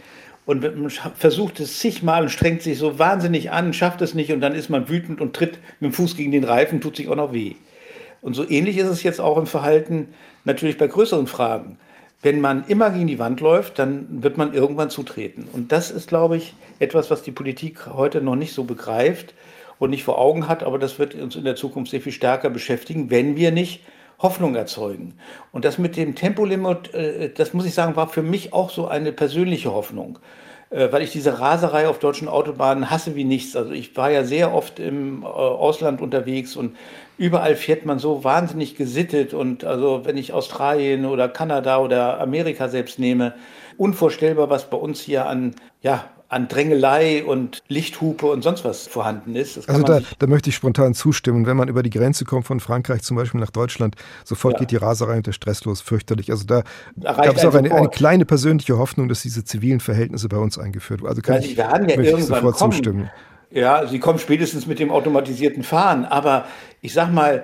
[0.45, 4.39] Und man versucht es zigmal und strengt sich so wahnsinnig an, schafft es nicht und
[4.39, 7.17] dann ist man wütend und tritt mit dem Fuß gegen den Reifen, tut sich auch
[7.17, 7.55] noch weh.
[8.21, 10.07] Und so ähnlich ist es jetzt auch im Verhalten
[10.45, 11.80] natürlich bei größeren Fragen.
[12.21, 15.49] Wenn man immer gegen die Wand läuft, dann wird man irgendwann zutreten.
[15.51, 19.34] Und das ist, glaube ich, etwas, was die Politik heute noch nicht so begreift
[19.84, 22.49] und nicht vor Augen hat, aber das wird uns in der Zukunft sehr viel stärker
[22.49, 23.81] beschäftigen, wenn wir nicht
[24.19, 25.15] Hoffnung erzeugen.
[25.51, 28.88] Und das mit dem Tempolimit, äh, das muss ich sagen, war für mich auch so
[28.88, 30.19] eine persönliche Hoffnung,
[30.69, 33.55] äh, weil ich diese Raserei auf deutschen Autobahnen hasse wie nichts.
[33.55, 36.77] Also ich war ja sehr oft im äh, Ausland unterwegs und
[37.17, 42.69] überall fährt man so wahnsinnig gesittet und also wenn ich Australien oder Kanada oder Amerika
[42.69, 43.36] selbst nehme,
[43.77, 49.36] unvorstellbar, was bei uns hier an ja, an Drängelei und Lichthupe und sonst was vorhanden
[49.36, 49.69] ist.
[49.69, 51.45] Also da, da, möchte ich spontan zustimmen.
[51.45, 54.59] Wenn man über die Grenze kommt von Frankreich zum Beispiel nach Deutschland, sofort ja.
[54.61, 56.32] geht die Raserei und der Stress los, fürchterlich.
[56.32, 56.63] Also da
[56.99, 61.01] gab es auch eine, eine, kleine persönliche Hoffnung, dass diese zivilen Verhältnisse bei uns eingeführt
[61.01, 61.09] wurden.
[61.09, 62.71] Also kann also ich, ja ich sofort kommen.
[62.71, 63.09] zustimmen.
[63.51, 66.05] Ja, sie kommen spätestens mit dem automatisierten Fahren.
[66.05, 66.45] Aber
[66.82, 67.43] ich sag mal,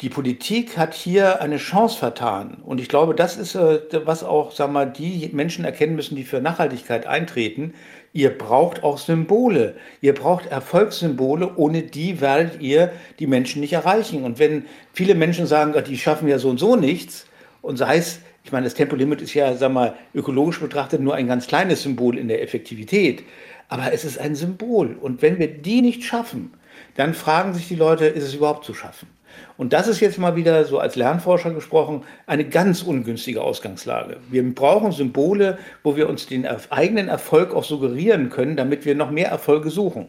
[0.00, 2.58] die Politik hat hier eine Chance vertan.
[2.64, 6.24] Und ich glaube, das ist, äh, was auch, sag mal, die Menschen erkennen müssen, die
[6.24, 7.74] für Nachhaltigkeit eintreten.
[8.12, 9.76] Ihr braucht auch Symbole.
[10.00, 11.56] Ihr braucht Erfolgssymbole.
[11.56, 14.24] Ohne die werdet ihr die Menschen nicht erreichen.
[14.24, 17.26] Und wenn viele Menschen sagen, die schaffen ja so und so nichts,
[17.60, 21.26] und sei es, ich meine, das Tempolimit ist ja, sag mal, ökologisch betrachtet nur ein
[21.26, 23.24] ganz kleines Symbol in der Effektivität.
[23.68, 24.96] Aber es ist ein Symbol.
[25.00, 26.54] Und wenn wir die nicht schaffen,
[26.94, 29.08] dann fragen sich die Leute, ist es überhaupt zu schaffen?
[29.56, 34.18] Und das ist jetzt mal wieder, so als Lernforscher gesprochen, eine ganz ungünstige Ausgangslage.
[34.30, 39.10] Wir brauchen Symbole, wo wir uns den eigenen Erfolg auch suggerieren können, damit wir noch
[39.10, 40.06] mehr Erfolge suchen.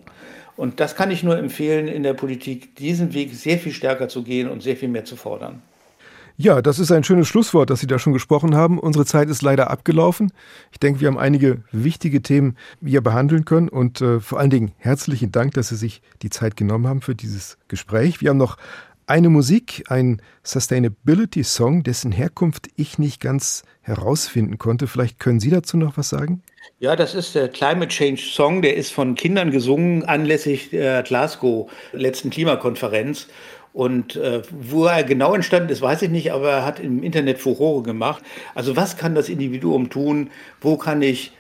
[0.56, 4.24] Und das kann ich nur empfehlen, in der Politik diesen Weg sehr viel stärker zu
[4.24, 5.62] gehen und sehr viel mehr zu fordern.
[6.42, 8.80] Ja, das ist ein schönes Schlusswort, das Sie da schon gesprochen haben.
[8.80, 10.32] Unsere Zeit ist leider abgelaufen.
[10.72, 14.72] Ich denke, wir haben einige wichtige Themen hier behandeln können und äh, vor allen Dingen
[14.78, 18.22] herzlichen Dank, dass Sie sich die Zeit genommen haben für dieses Gespräch.
[18.22, 18.56] Wir haben noch
[19.10, 24.86] eine Musik, ein Sustainability-Song, dessen Herkunft ich nicht ganz herausfinden konnte.
[24.86, 26.44] Vielleicht können Sie dazu noch was sagen?
[26.80, 31.72] Ja, das ist der Climate Change Song, der ist von Kindern gesungen anlässlich der Glasgow
[31.92, 33.28] letzten Klimakonferenz.
[33.74, 37.40] Und äh, wo er genau entstanden ist, weiß ich nicht, aber er hat im Internet
[37.40, 38.24] Furore gemacht.
[38.54, 40.30] Also was kann das Individuum tun?
[40.62, 41.32] Wo kann ich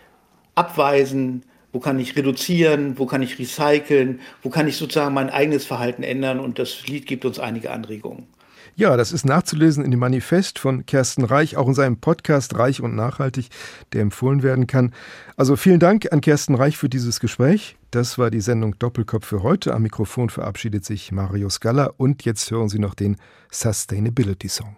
[0.55, 1.43] abweisen?
[1.71, 2.97] Wo kann ich reduzieren?
[2.97, 4.21] Wo kann ich recyceln?
[4.41, 6.39] Wo kann ich sozusagen mein eigenes Verhalten ändern?
[6.39, 8.27] Und das Lied gibt uns einige Anregungen.
[8.75, 12.81] Ja, das ist nachzulesen in dem Manifest von Kersten Reich, auch in seinem Podcast Reich
[12.81, 13.49] und Nachhaltig,
[13.91, 14.93] der empfohlen werden kann.
[15.35, 17.77] Also vielen Dank an Kersten Reich für dieses Gespräch.
[17.91, 19.73] Das war die Sendung Doppelkopf für heute.
[19.73, 23.17] Am Mikrofon verabschiedet sich Mario Scala und jetzt hören Sie noch den
[23.51, 24.77] Sustainability Song.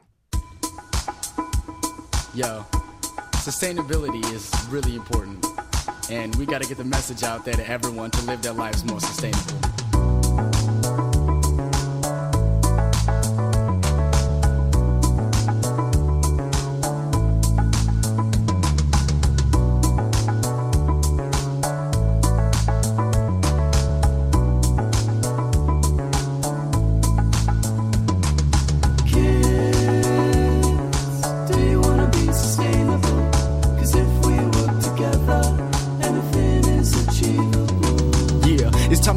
[2.33, 2.65] Yo,
[3.43, 5.45] sustainability is really important.
[6.11, 8.83] And we got to get the message out there to everyone to live their lives
[8.83, 10.80] more sustainable.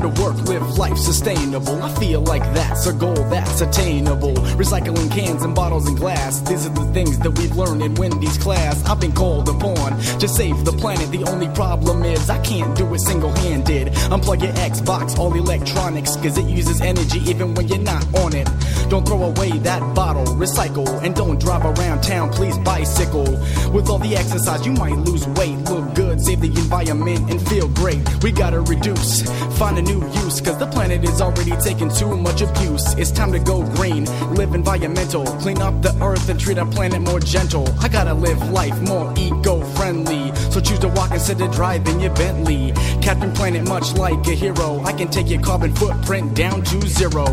[0.03, 1.83] Life life sustainable.
[1.83, 4.35] I feel like that's a goal that's attainable.
[4.57, 6.41] Recycling cans and bottles and glass.
[6.41, 8.85] These are the things that we've learned in Wendy's class.
[8.87, 11.11] I've been called upon to save the planet.
[11.11, 13.89] The only problem is I can't do it single handed.
[14.11, 18.49] Unplug your Xbox, all electronics, cause it uses energy even when you're not on it.
[18.89, 23.31] Don't throw away that bottle, recycle, and don't drive around town, please bicycle.
[23.73, 27.69] With all the exercise, you might lose weight, look good, save the environment, and feel
[27.69, 28.03] great.
[28.23, 29.23] We gotta reduce,
[29.59, 32.95] find a new use, cause the planet is already taking too much abuse.
[32.95, 34.05] It's time to go green,
[34.35, 37.69] live environmental, clean up the earth and treat our planet more gentle.
[37.81, 42.15] I gotta live life more eco friendly, so choose to walk instead of driving your
[42.15, 42.73] Bentley.
[43.03, 47.27] Captain Planet, much like a hero, I can take your carbon footprint down to zero.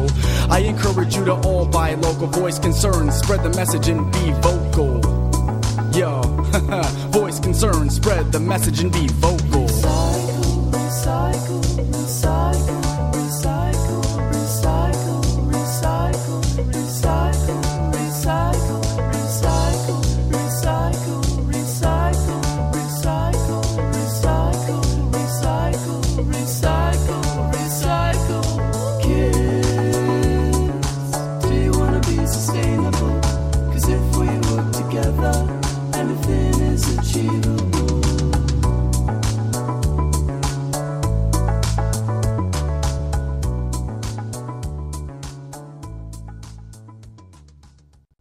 [0.49, 4.99] I encourage you to all buy local voice concerns, spread the message and be vocal.
[5.93, 6.21] Yo,
[7.11, 9.70] voice concerns, spread the message and be vocal.